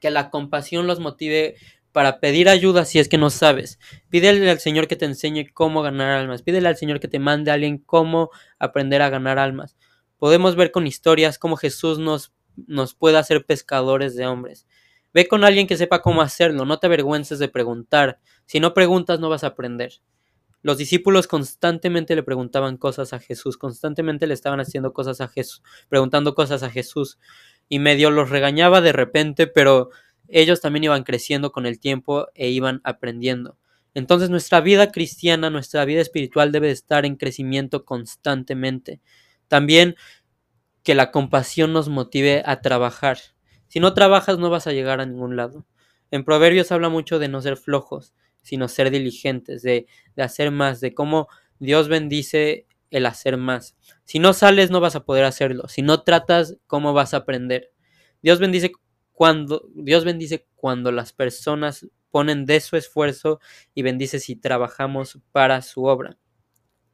Que 0.00 0.10
la 0.10 0.30
compasión 0.30 0.86
los 0.86 0.98
motive 0.98 1.56
para 1.92 2.20
pedir 2.20 2.48
ayuda 2.48 2.86
si 2.86 2.98
es 2.98 3.10
que 3.10 3.18
no 3.18 3.28
sabes. 3.28 3.78
Pídele 4.08 4.50
al 4.50 4.58
Señor 4.58 4.88
que 4.88 4.96
te 4.96 5.04
enseñe 5.04 5.44
cómo 5.52 5.82
ganar 5.82 6.18
almas. 6.18 6.40
Pídele 6.40 6.68
al 6.68 6.78
Señor 6.78 7.00
que 7.00 7.08
te 7.08 7.18
mande 7.18 7.50
a 7.50 7.54
alguien 7.54 7.76
cómo 7.76 8.30
aprender 8.58 9.02
a 9.02 9.10
ganar 9.10 9.38
almas. 9.38 9.76
Podemos 10.16 10.56
ver 10.56 10.70
con 10.70 10.86
historias 10.86 11.36
cómo 11.38 11.58
Jesús 11.58 11.98
nos, 11.98 12.32
nos 12.66 12.94
puede 12.94 13.18
hacer 13.18 13.44
pescadores 13.44 14.16
de 14.16 14.26
hombres. 14.26 14.66
Ve 15.12 15.28
con 15.28 15.44
alguien 15.44 15.66
que 15.66 15.76
sepa 15.76 16.00
cómo 16.00 16.22
hacerlo. 16.22 16.64
No 16.64 16.78
te 16.78 16.86
avergüences 16.86 17.40
de 17.40 17.48
preguntar. 17.48 18.20
Si 18.46 18.58
no 18.58 18.72
preguntas 18.72 19.20
no 19.20 19.28
vas 19.28 19.44
a 19.44 19.48
aprender. 19.48 20.00
Los 20.62 20.78
discípulos 20.78 21.26
constantemente 21.26 22.14
le 22.14 22.22
preguntaban 22.22 22.76
cosas 22.76 23.12
a 23.12 23.18
Jesús, 23.18 23.56
constantemente 23.56 24.26
le 24.26 24.34
estaban 24.34 24.60
haciendo 24.60 24.92
cosas 24.92 25.20
a 25.20 25.28
Jesús, 25.28 25.62
preguntando 25.88 26.34
cosas 26.34 26.62
a 26.62 26.70
Jesús, 26.70 27.18
y 27.68 27.78
medio 27.78 28.10
los 28.10 28.30
regañaba 28.30 28.80
de 28.80 28.92
repente, 28.92 29.46
pero 29.46 29.90
ellos 30.28 30.60
también 30.60 30.84
iban 30.84 31.04
creciendo 31.04 31.50
con 31.52 31.66
el 31.66 31.80
tiempo 31.80 32.28
e 32.34 32.50
iban 32.50 32.80
aprendiendo. 32.84 33.56
Entonces 33.94 34.30
nuestra 34.30 34.60
vida 34.60 34.92
cristiana, 34.92 35.50
nuestra 35.50 35.84
vida 35.84 36.00
espiritual 36.00 36.52
debe 36.52 36.70
estar 36.70 37.04
en 37.04 37.16
crecimiento 37.16 37.84
constantemente. 37.84 39.00
También 39.48 39.96
que 40.82 40.94
la 40.94 41.10
compasión 41.10 41.72
nos 41.72 41.88
motive 41.88 42.42
a 42.46 42.60
trabajar. 42.60 43.18
Si 43.68 43.80
no 43.80 43.94
trabajas 43.94 44.38
no 44.38 44.50
vas 44.50 44.66
a 44.66 44.72
llegar 44.72 45.00
a 45.00 45.06
ningún 45.06 45.36
lado. 45.36 45.66
En 46.10 46.24
Proverbios 46.24 46.72
habla 46.72 46.88
mucho 46.88 47.18
de 47.18 47.28
no 47.28 47.40
ser 47.40 47.56
flojos, 47.56 48.14
sino 48.42 48.68
ser 48.68 48.90
diligentes, 48.90 49.62
de, 49.62 49.86
de 50.16 50.22
hacer 50.22 50.50
más, 50.50 50.80
de 50.80 50.94
cómo 50.94 51.28
Dios 51.58 51.88
bendice 51.88 52.66
el 52.90 53.06
hacer 53.06 53.36
más. 53.36 53.76
Si 54.04 54.18
no 54.18 54.32
sales, 54.32 54.70
no 54.70 54.80
vas 54.80 54.96
a 54.96 55.04
poder 55.04 55.24
hacerlo. 55.24 55.68
Si 55.68 55.82
no 55.82 56.02
tratas, 56.02 56.56
¿cómo 56.66 56.92
vas 56.92 57.14
a 57.14 57.18
aprender? 57.18 57.72
Dios 58.22 58.38
bendice 58.38 58.72
cuando, 59.12 59.68
Dios 59.74 60.04
bendice 60.04 60.46
cuando 60.56 60.92
las 60.92 61.12
personas 61.12 61.86
ponen 62.10 62.44
de 62.46 62.60
su 62.60 62.76
esfuerzo 62.76 63.40
y 63.74 63.82
bendice 63.82 64.18
si 64.18 64.36
trabajamos 64.36 65.18
para 65.32 65.62
su 65.62 65.84
obra. 65.84 66.18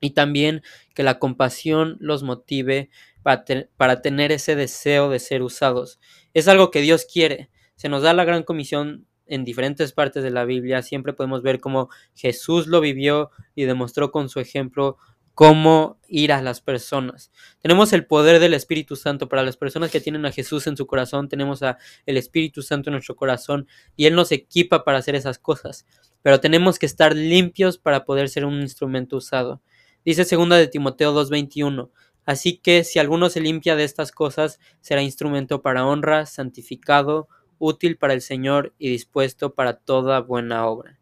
Y 0.01 0.11
también 0.11 0.63
que 0.95 1.03
la 1.03 1.19
compasión 1.19 1.97
los 2.01 2.23
motive 2.23 2.91
para, 3.23 3.45
para 3.77 4.03
tener 4.03 4.31
ese 4.31 4.55
deseo 4.55 5.09
de 5.09 5.19
ser 5.19 5.43
usados. 5.43 5.99
Es 6.35 6.49
algo 6.49 6.71
que 6.71 6.83
Dios 6.83 7.07
quiere. 7.11 7.51
Se 7.77 7.89
nos 7.89 8.03
da 8.03 8.13
la 8.13 8.25
gran 8.25 8.43
comisión 8.43 9.07
en 9.27 9.45
diferentes 9.45 9.93
partes 9.93 10.23
de 10.23 10.31
la 10.31 10.45
Biblia 10.45 10.83
siempre 10.83 11.13
podemos 11.13 11.43
ver 11.43 11.61
cómo 11.61 11.89
Jesús 12.15 12.67
lo 12.67 12.81
vivió 12.81 13.31
y 13.55 13.65
demostró 13.65 14.11
con 14.11 14.29
su 14.29 14.41
ejemplo 14.41 14.99
cómo 15.37 16.01
ir 16.09 16.33
a 16.33 16.41
las 16.41 16.63
personas. 16.63 17.31
Tenemos 17.61 17.93
el 17.93 18.07
poder 18.07 18.41
del 18.41 18.55
Espíritu 18.55 18.97
Santo 18.97 19.29
para 19.29 19.43
las 19.43 19.59
personas 19.59 19.91
que 19.91 20.01
tienen 20.01 20.25
a 20.25 20.33
Jesús 20.33 20.67
en 20.67 20.79
su 20.79 20.87
corazón, 20.87 21.29
tenemos 21.29 21.63
a 21.63 21.77
el 22.07 22.17
Espíritu 22.17 22.63
Santo 22.63 22.89
en 22.89 22.93
nuestro 22.93 23.17
corazón 23.17 23.69
y 23.97 24.07
él 24.07 24.15
nos 24.15 24.33
equipa 24.33 24.83
para 24.83 24.97
hacer 24.97 25.15
esas 25.15 25.39
cosas, 25.39 25.85
pero 26.23 26.41
tenemos 26.41 26.79
que 26.79 26.87
estar 26.87 27.15
limpios 27.15 27.77
para 27.77 28.07
poder 28.07 28.31
ser 28.31 28.47
un 28.47 28.63
instrumento 28.63 29.19
usado. 29.19 29.61
Dice 30.07 30.25
segunda 30.25 30.57
de 30.57 30.69
Timoteo 30.69 31.13
2:21, 31.13 31.91
así 32.25 32.57
que 32.57 32.83
si 32.83 32.99
alguno 32.99 33.29
se 33.29 33.41
limpia 33.41 33.77
de 33.77 33.85
estas 33.85 34.13
cosas, 34.13 34.59
será 34.81 35.03
instrumento 35.03 35.61
para 35.61 35.85
honra, 35.85 36.25
santificado, 36.25 37.29
útil 37.59 37.97
para 37.97 38.13
el 38.13 38.21
Señor 38.21 38.75
y 38.79 38.91
dispuesto 38.91 39.55
para 39.55 39.75
toda 39.75 40.21
buena 40.21 40.67
obra. 40.67 40.99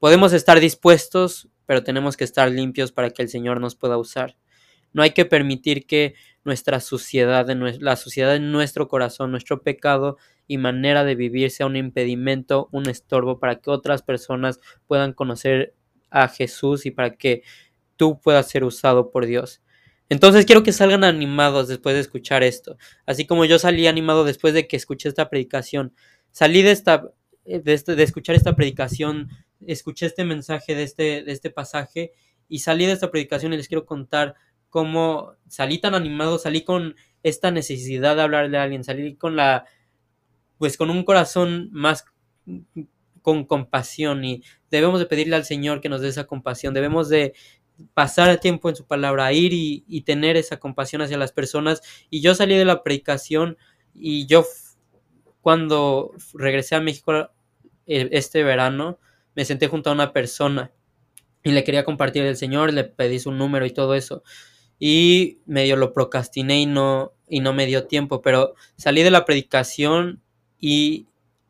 Podemos 0.00 0.32
estar 0.32 0.60
dispuestos, 0.60 1.48
pero 1.66 1.82
tenemos 1.82 2.16
que 2.16 2.24
estar 2.24 2.50
limpios 2.50 2.92
para 2.92 3.10
que 3.10 3.22
el 3.22 3.28
Señor 3.28 3.60
nos 3.60 3.74
pueda 3.74 3.98
usar. 3.98 4.36
No 4.92 5.02
hay 5.02 5.10
que 5.10 5.24
permitir 5.24 5.86
que 5.86 6.14
nuestra 6.44 6.80
suciedad, 6.80 7.46
la 7.80 7.96
suciedad 7.96 8.36
en 8.36 8.52
nuestro 8.52 8.88
corazón, 8.88 9.30
nuestro 9.30 9.62
pecado 9.62 10.16
y 10.46 10.56
manera 10.56 11.04
de 11.04 11.14
vivir 11.14 11.50
sea 11.50 11.66
un 11.66 11.76
impedimento, 11.76 12.68
un 12.72 12.88
estorbo 12.88 13.38
para 13.38 13.60
que 13.60 13.70
otras 13.70 14.02
personas 14.02 14.60
puedan 14.86 15.12
conocer 15.12 15.74
a 16.10 16.28
Jesús 16.28 16.86
y 16.86 16.90
para 16.90 17.16
que 17.16 17.42
tú 17.96 18.20
puedas 18.20 18.48
ser 18.48 18.64
usado 18.64 19.10
por 19.10 19.26
Dios. 19.26 19.60
Entonces 20.08 20.46
quiero 20.46 20.62
que 20.62 20.72
salgan 20.72 21.04
animados 21.04 21.68
después 21.68 21.94
de 21.94 22.00
escuchar 22.00 22.42
esto, 22.42 22.76
así 23.06 23.26
como 23.26 23.44
yo 23.44 23.58
salí 23.58 23.86
animado 23.86 24.24
después 24.24 24.54
de 24.54 24.66
que 24.66 24.76
escuché 24.76 25.08
esta 25.08 25.28
predicación. 25.28 25.92
Salí 26.30 26.62
de 26.62 26.70
esta 26.70 27.12
de, 27.48 27.72
este, 27.72 27.96
de 27.96 28.02
escuchar 28.02 28.36
esta 28.36 28.54
predicación, 28.54 29.30
escuché 29.66 30.06
este 30.06 30.24
mensaje 30.24 30.74
de 30.74 30.82
este, 30.82 31.22
de 31.22 31.32
este 31.32 31.50
pasaje 31.50 32.12
y 32.48 32.60
salí 32.60 32.86
de 32.86 32.92
esta 32.92 33.10
predicación 33.10 33.52
y 33.52 33.56
les 33.56 33.68
quiero 33.68 33.86
contar 33.86 34.34
cómo 34.68 35.32
salí 35.48 35.78
tan 35.78 35.94
animado, 35.94 36.38
salí 36.38 36.62
con 36.62 36.94
esta 37.22 37.50
necesidad 37.50 38.16
de 38.16 38.22
hablarle 38.22 38.58
a 38.58 38.62
alguien, 38.62 38.84
salí 38.84 39.16
con 39.16 39.34
la, 39.34 39.64
pues 40.58 40.76
con 40.76 40.90
un 40.90 41.04
corazón 41.04 41.70
más 41.72 42.04
con 43.22 43.44
compasión 43.44 44.24
y 44.24 44.42
debemos 44.70 45.00
de 45.00 45.06
pedirle 45.06 45.36
al 45.36 45.44
Señor 45.44 45.80
que 45.80 45.88
nos 45.88 46.00
dé 46.00 46.08
esa 46.08 46.24
compasión, 46.24 46.74
debemos 46.74 47.08
de 47.08 47.34
pasar 47.94 48.38
tiempo 48.40 48.68
en 48.68 48.76
su 48.76 48.86
palabra, 48.86 49.32
ir 49.32 49.52
y, 49.52 49.84
y 49.88 50.02
tener 50.02 50.36
esa 50.36 50.58
compasión 50.58 51.02
hacia 51.02 51.18
las 51.18 51.32
personas. 51.32 51.82
Y 52.10 52.20
yo 52.20 52.34
salí 52.34 52.56
de 52.56 52.64
la 52.64 52.82
predicación 52.82 53.56
y 53.94 54.26
yo 54.26 54.44
cuando 55.40 56.12
regresé 56.34 56.74
a 56.74 56.80
México 56.80 57.30
eh, 57.86 58.08
este 58.12 58.44
verano 58.44 58.98
me 59.34 59.44
senté 59.44 59.66
junto 59.66 59.90
a 59.90 59.94
una 59.94 60.12
persona 60.12 60.72
y 61.42 61.52
le 61.52 61.64
quería 61.64 61.84
compartir 61.84 62.24
el 62.24 62.36
Señor, 62.36 62.72
le 62.72 62.84
pedí 62.84 63.18
su 63.18 63.32
número 63.32 63.64
y 63.64 63.70
todo 63.70 63.94
eso. 63.94 64.22
Y 64.78 65.38
medio 65.46 65.76
lo 65.76 65.92
procrastiné 65.92 66.60
y 66.60 66.66
no, 66.66 67.12
y 67.28 67.40
no 67.40 67.52
me 67.52 67.66
dio 67.66 67.86
tiempo, 67.86 68.20
pero 68.20 68.54
salí 68.76 69.02
de 69.02 69.10
la 69.10 69.24
predicación 69.24 70.22
y 70.60 71.06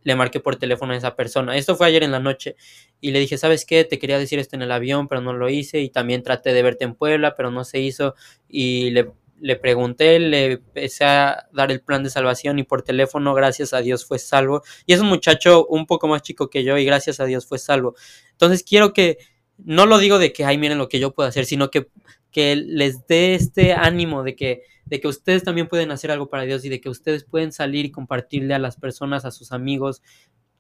le 0.08 0.16
marqué 0.16 0.40
por 0.40 0.56
teléfono 0.56 0.94
a 0.94 0.96
esa 0.96 1.14
persona. 1.14 1.54
Esto 1.56 1.76
fue 1.76 1.86
ayer 1.86 2.02
en 2.02 2.10
la 2.10 2.18
noche 2.18 2.56
y 2.98 3.10
le 3.10 3.20
dije, 3.20 3.36
¿sabes 3.36 3.66
qué? 3.66 3.84
Te 3.84 3.98
quería 3.98 4.18
decir 4.18 4.38
esto 4.38 4.56
en 4.56 4.62
el 4.62 4.72
avión, 4.72 5.06
pero 5.06 5.20
no 5.20 5.34
lo 5.34 5.50
hice 5.50 5.80
y 5.80 5.90
también 5.90 6.22
traté 6.22 6.54
de 6.54 6.62
verte 6.62 6.84
en 6.84 6.94
Puebla, 6.94 7.34
pero 7.36 7.50
no 7.50 7.62
se 7.62 7.78
hizo 7.80 8.14
y 8.48 8.90
le, 8.90 9.12
le 9.38 9.56
pregunté, 9.56 10.18
le 10.18 10.52
empecé 10.52 11.04
a 11.04 11.46
dar 11.52 11.70
el 11.70 11.82
plan 11.82 12.02
de 12.02 12.08
salvación 12.08 12.58
y 12.58 12.62
por 12.62 12.80
teléfono, 12.80 13.34
gracias 13.34 13.74
a 13.74 13.82
Dios, 13.82 14.06
fue 14.06 14.18
salvo. 14.18 14.62
Y 14.86 14.94
es 14.94 15.00
un 15.00 15.08
muchacho 15.08 15.66
un 15.66 15.84
poco 15.84 16.08
más 16.08 16.22
chico 16.22 16.48
que 16.48 16.64
yo 16.64 16.78
y 16.78 16.86
gracias 16.86 17.20
a 17.20 17.26
Dios 17.26 17.46
fue 17.46 17.58
salvo. 17.58 17.94
Entonces 18.30 18.62
quiero 18.62 18.94
que, 18.94 19.18
no 19.58 19.84
lo 19.84 19.98
digo 19.98 20.18
de 20.18 20.32
que, 20.32 20.46
ay, 20.46 20.56
miren 20.56 20.78
lo 20.78 20.88
que 20.88 21.00
yo 21.00 21.12
puedo 21.12 21.28
hacer, 21.28 21.44
sino 21.44 21.70
que 21.70 21.88
que 22.30 22.56
les 22.56 23.06
dé 23.06 23.34
este 23.34 23.72
ánimo 23.72 24.22
de 24.22 24.36
que, 24.36 24.62
de 24.86 25.00
que 25.00 25.08
ustedes 25.08 25.44
también 25.44 25.68
pueden 25.68 25.90
hacer 25.90 26.10
algo 26.10 26.28
para 26.28 26.44
Dios 26.44 26.64
y 26.64 26.68
de 26.68 26.80
que 26.80 26.88
ustedes 26.88 27.24
pueden 27.24 27.52
salir 27.52 27.84
y 27.84 27.90
compartirle 27.90 28.54
a 28.54 28.58
las 28.58 28.76
personas, 28.76 29.24
a 29.24 29.30
sus 29.30 29.52
amigos, 29.52 30.02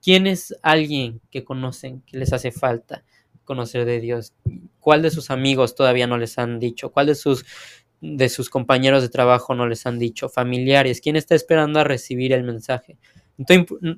quién 0.02 0.26
es 0.26 0.54
alguien 0.62 1.20
que 1.30 1.44
conocen, 1.44 2.02
que 2.02 2.18
les 2.18 2.32
hace 2.32 2.52
falta 2.52 3.04
conocer 3.44 3.84
de 3.86 4.00
Dios, 4.00 4.34
cuál 4.78 5.02
de 5.02 5.10
sus 5.10 5.30
amigos 5.30 5.74
todavía 5.74 6.06
no 6.06 6.18
les 6.18 6.38
han 6.38 6.58
dicho, 6.58 6.92
cuál 6.92 7.06
de 7.06 7.14
sus 7.14 7.44
de 8.00 8.28
sus 8.28 8.48
compañeros 8.48 9.02
de 9.02 9.08
trabajo 9.08 9.54
no 9.54 9.66
les 9.66 9.86
han 9.86 9.98
dicho, 9.98 10.28
familiares, 10.28 11.00
quién 11.00 11.16
está 11.16 11.34
esperando 11.34 11.80
a 11.80 11.84
recibir 11.84 12.32
el 12.32 12.44
mensaje. 12.44 12.96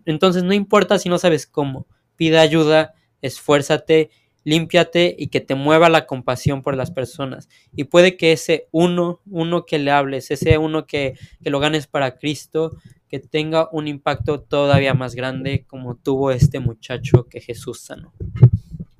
Entonces 0.06 0.42
no 0.42 0.54
importa 0.54 0.98
si 0.98 1.09
no 1.09 1.18
sabes 1.18 1.46
cómo, 1.46 1.87
pide 2.16 2.38
ayuda, 2.38 2.94
esfuérzate 3.20 4.11
límpiate 4.50 5.14
y 5.16 5.28
que 5.28 5.40
te 5.40 5.54
mueva 5.54 5.88
la 5.88 6.06
compasión 6.06 6.62
por 6.62 6.76
las 6.76 6.90
personas. 6.90 7.48
Y 7.76 7.84
puede 7.84 8.16
que 8.16 8.32
ese 8.32 8.66
uno, 8.72 9.20
uno 9.30 9.64
que 9.64 9.78
le 9.78 9.92
hables, 9.92 10.32
ese 10.32 10.58
uno 10.58 10.86
que, 10.86 11.14
que 11.42 11.50
lo 11.50 11.60
ganes 11.60 11.86
para 11.86 12.18
Cristo, 12.18 12.76
que 13.08 13.20
tenga 13.20 13.68
un 13.70 13.86
impacto 13.86 14.40
todavía 14.40 14.92
más 14.92 15.14
grande 15.14 15.64
como 15.66 15.94
tuvo 15.94 16.32
este 16.32 16.58
muchacho 16.58 17.28
que 17.28 17.40
Jesús 17.40 17.80
sanó. 17.80 18.12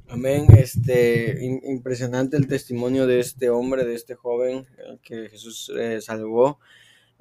Amén. 0.09 0.47
Este, 0.57 1.39
impresionante 1.65 2.37
el 2.37 2.47
testimonio 2.47 3.07
de 3.07 3.19
este 3.21 3.51
hombre, 3.51 3.85
de 3.85 3.95
este 3.95 4.15
joven 4.15 4.67
que 5.03 5.29
Jesús 5.29 5.73
eh, 5.77 6.01
salvó. 6.01 6.59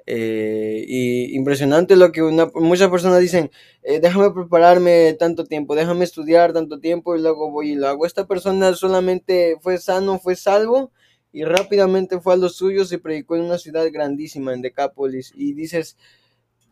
Eh, 0.06 0.84
y 0.88 1.36
impresionante 1.36 1.96
lo 1.96 2.12
que 2.12 2.22
una, 2.22 2.50
muchas 2.54 2.88
personas 2.90 3.20
dicen, 3.20 3.50
eh, 3.82 4.00
déjame 4.00 4.30
prepararme 4.32 5.14
tanto 5.18 5.44
tiempo, 5.44 5.74
déjame 5.74 6.04
estudiar 6.04 6.52
tanto 6.52 6.80
tiempo 6.80 7.16
y 7.16 7.20
luego 7.20 7.50
voy 7.50 7.72
y 7.72 7.74
lo 7.74 7.88
hago. 7.88 8.06
Esta 8.06 8.26
persona 8.26 8.74
solamente 8.74 9.56
fue 9.60 9.78
sano, 9.78 10.18
fue 10.18 10.36
salvo 10.36 10.90
y 11.32 11.44
rápidamente 11.44 12.20
fue 12.20 12.34
a 12.34 12.36
los 12.36 12.56
suyos 12.56 12.92
y 12.92 12.96
predicó 12.96 13.36
en 13.36 13.42
una 13.42 13.58
ciudad 13.58 13.86
grandísima, 13.92 14.52
en 14.52 14.62
Decápolis. 14.62 15.32
Y 15.36 15.54
dices, 15.54 15.96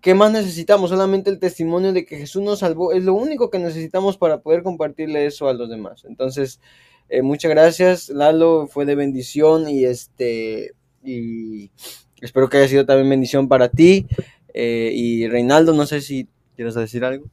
¿qué 0.00 0.14
más 0.14 0.32
necesitamos? 0.32 0.90
Solamente 0.90 1.30
el 1.30 1.38
testimonio 1.38 1.92
de 1.92 2.04
que 2.04 2.16
Jesús 2.16 2.42
nos 2.42 2.60
salvó 2.60 2.92
es 2.92 3.04
lo 3.04 3.14
único 3.14 3.50
que 3.50 3.58
necesitamos 3.58 4.16
para 4.16 4.40
poder 4.42 4.62
compartirle 4.62 5.26
eso 5.26 5.48
a 5.48 5.54
los 5.54 5.68
demás. 5.70 6.04
Entonces, 6.04 6.60
eh, 7.08 7.22
muchas 7.22 7.50
gracias, 7.50 8.08
Lalo, 8.08 8.66
fue 8.68 8.84
de 8.84 8.94
bendición 8.94 9.68
y 9.68 9.84
este... 9.84 10.72
Y 11.04 11.70
Espero 12.20 12.48
que 12.48 12.58
haya 12.58 12.68
sido 12.68 12.86
también 12.86 13.08
bendición 13.10 13.48
para 13.48 13.68
ti. 13.68 14.06
Eh, 14.54 14.90
y 14.94 15.28
Reinaldo, 15.28 15.72
no 15.72 15.86
sé 15.86 16.00
si 16.00 16.28
quieres 16.56 16.74
decir 16.74 17.04
algo. 17.04 17.26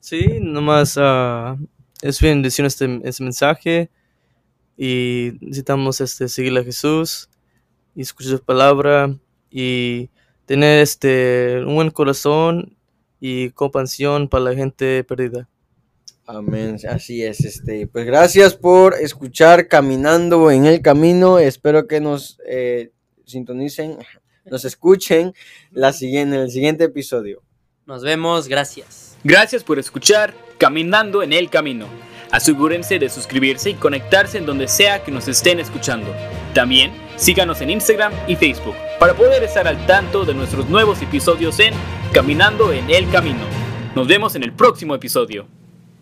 Sí, 0.00 0.38
nomás 0.40 0.96
uh, 0.96 1.56
es 2.02 2.20
bendición 2.20 2.66
este, 2.66 3.00
este 3.04 3.24
mensaje 3.24 3.90
y 4.76 5.32
necesitamos 5.40 6.00
este, 6.00 6.28
seguir 6.28 6.56
a 6.58 6.62
Jesús 6.62 7.28
y 7.94 8.02
escuchar 8.02 8.32
su 8.32 8.44
palabra 8.44 9.16
y 9.50 10.10
tener 10.44 10.80
este, 10.80 11.64
un 11.66 11.74
buen 11.74 11.90
corazón 11.90 12.76
y 13.20 13.50
compasión 13.50 14.28
para 14.28 14.44
la 14.44 14.54
gente 14.54 15.02
perdida. 15.04 15.48
Amén, 16.26 16.76
así 16.88 17.22
es. 17.22 17.40
Este, 17.44 17.86
pues 17.86 18.04
gracias 18.04 18.54
por 18.54 18.94
escuchar 18.94 19.68
Caminando 19.68 20.50
en 20.50 20.66
el 20.66 20.82
Camino. 20.82 21.38
Espero 21.38 21.86
que 21.86 22.00
nos 22.00 22.38
eh, 22.46 22.90
sintonicen 23.24 23.98
nos 24.50 24.64
escuchen 24.64 25.34
la 25.70 25.92
siguiente, 25.92 26.36
en 26.36 26.42
el 26.42 26.50
siguiente 26.50 26.84
episodio. 26.84 27.42
Nos 27.86 28.02
vemos, 28.02 28.48
gracias. 28.48 29.16
Gracias 29.22 29.62
por 29.62 29.78
escuchar 29.78 30.34
Caminando 30.58 31.22
en 31.22 31.32
el 31.32 31.50
Camino. 31.50 31.86
Asegúrense 32.30 32.98
de 32.98 33.08
suscribirse 33.08 33.70
y 33.70 33.74
conectarse 33.74 34.38
en 34.38 34.46
donde 34.46 34.66
sea 34.68 35.04
que 35.04 35.12
nos 35.12 35.28
estén 35.28 35.60
escuchando. 35.60 36.12
También 36.54 36.92
síganos 37.16 37.60
en 37.60 37.70
Instagram 37.70 38.12
y 38.26 38.36
Facebook 38.36 38.74
para 38.98 39.14
poder 39.14 39.42
estar 39.44 39.68
al 39.68 39.86
tanto 39.86 40.24
de 40.24 40.34
nuestros 40.34 40.68
nuevos 40.68 41.00
episodios 41.02 41.60
en 41.60 41.74
Caminando 42.12 42.72
en 42.72 42.90
el 42.90 43.08
Camino. 43.10 43.44
Nos 43.94 44.08
vemos 44.08 44.34
en 44.34 44.42
el 44.42 44.52
próximo 44.52 44.94
episodio. 44.94 45.46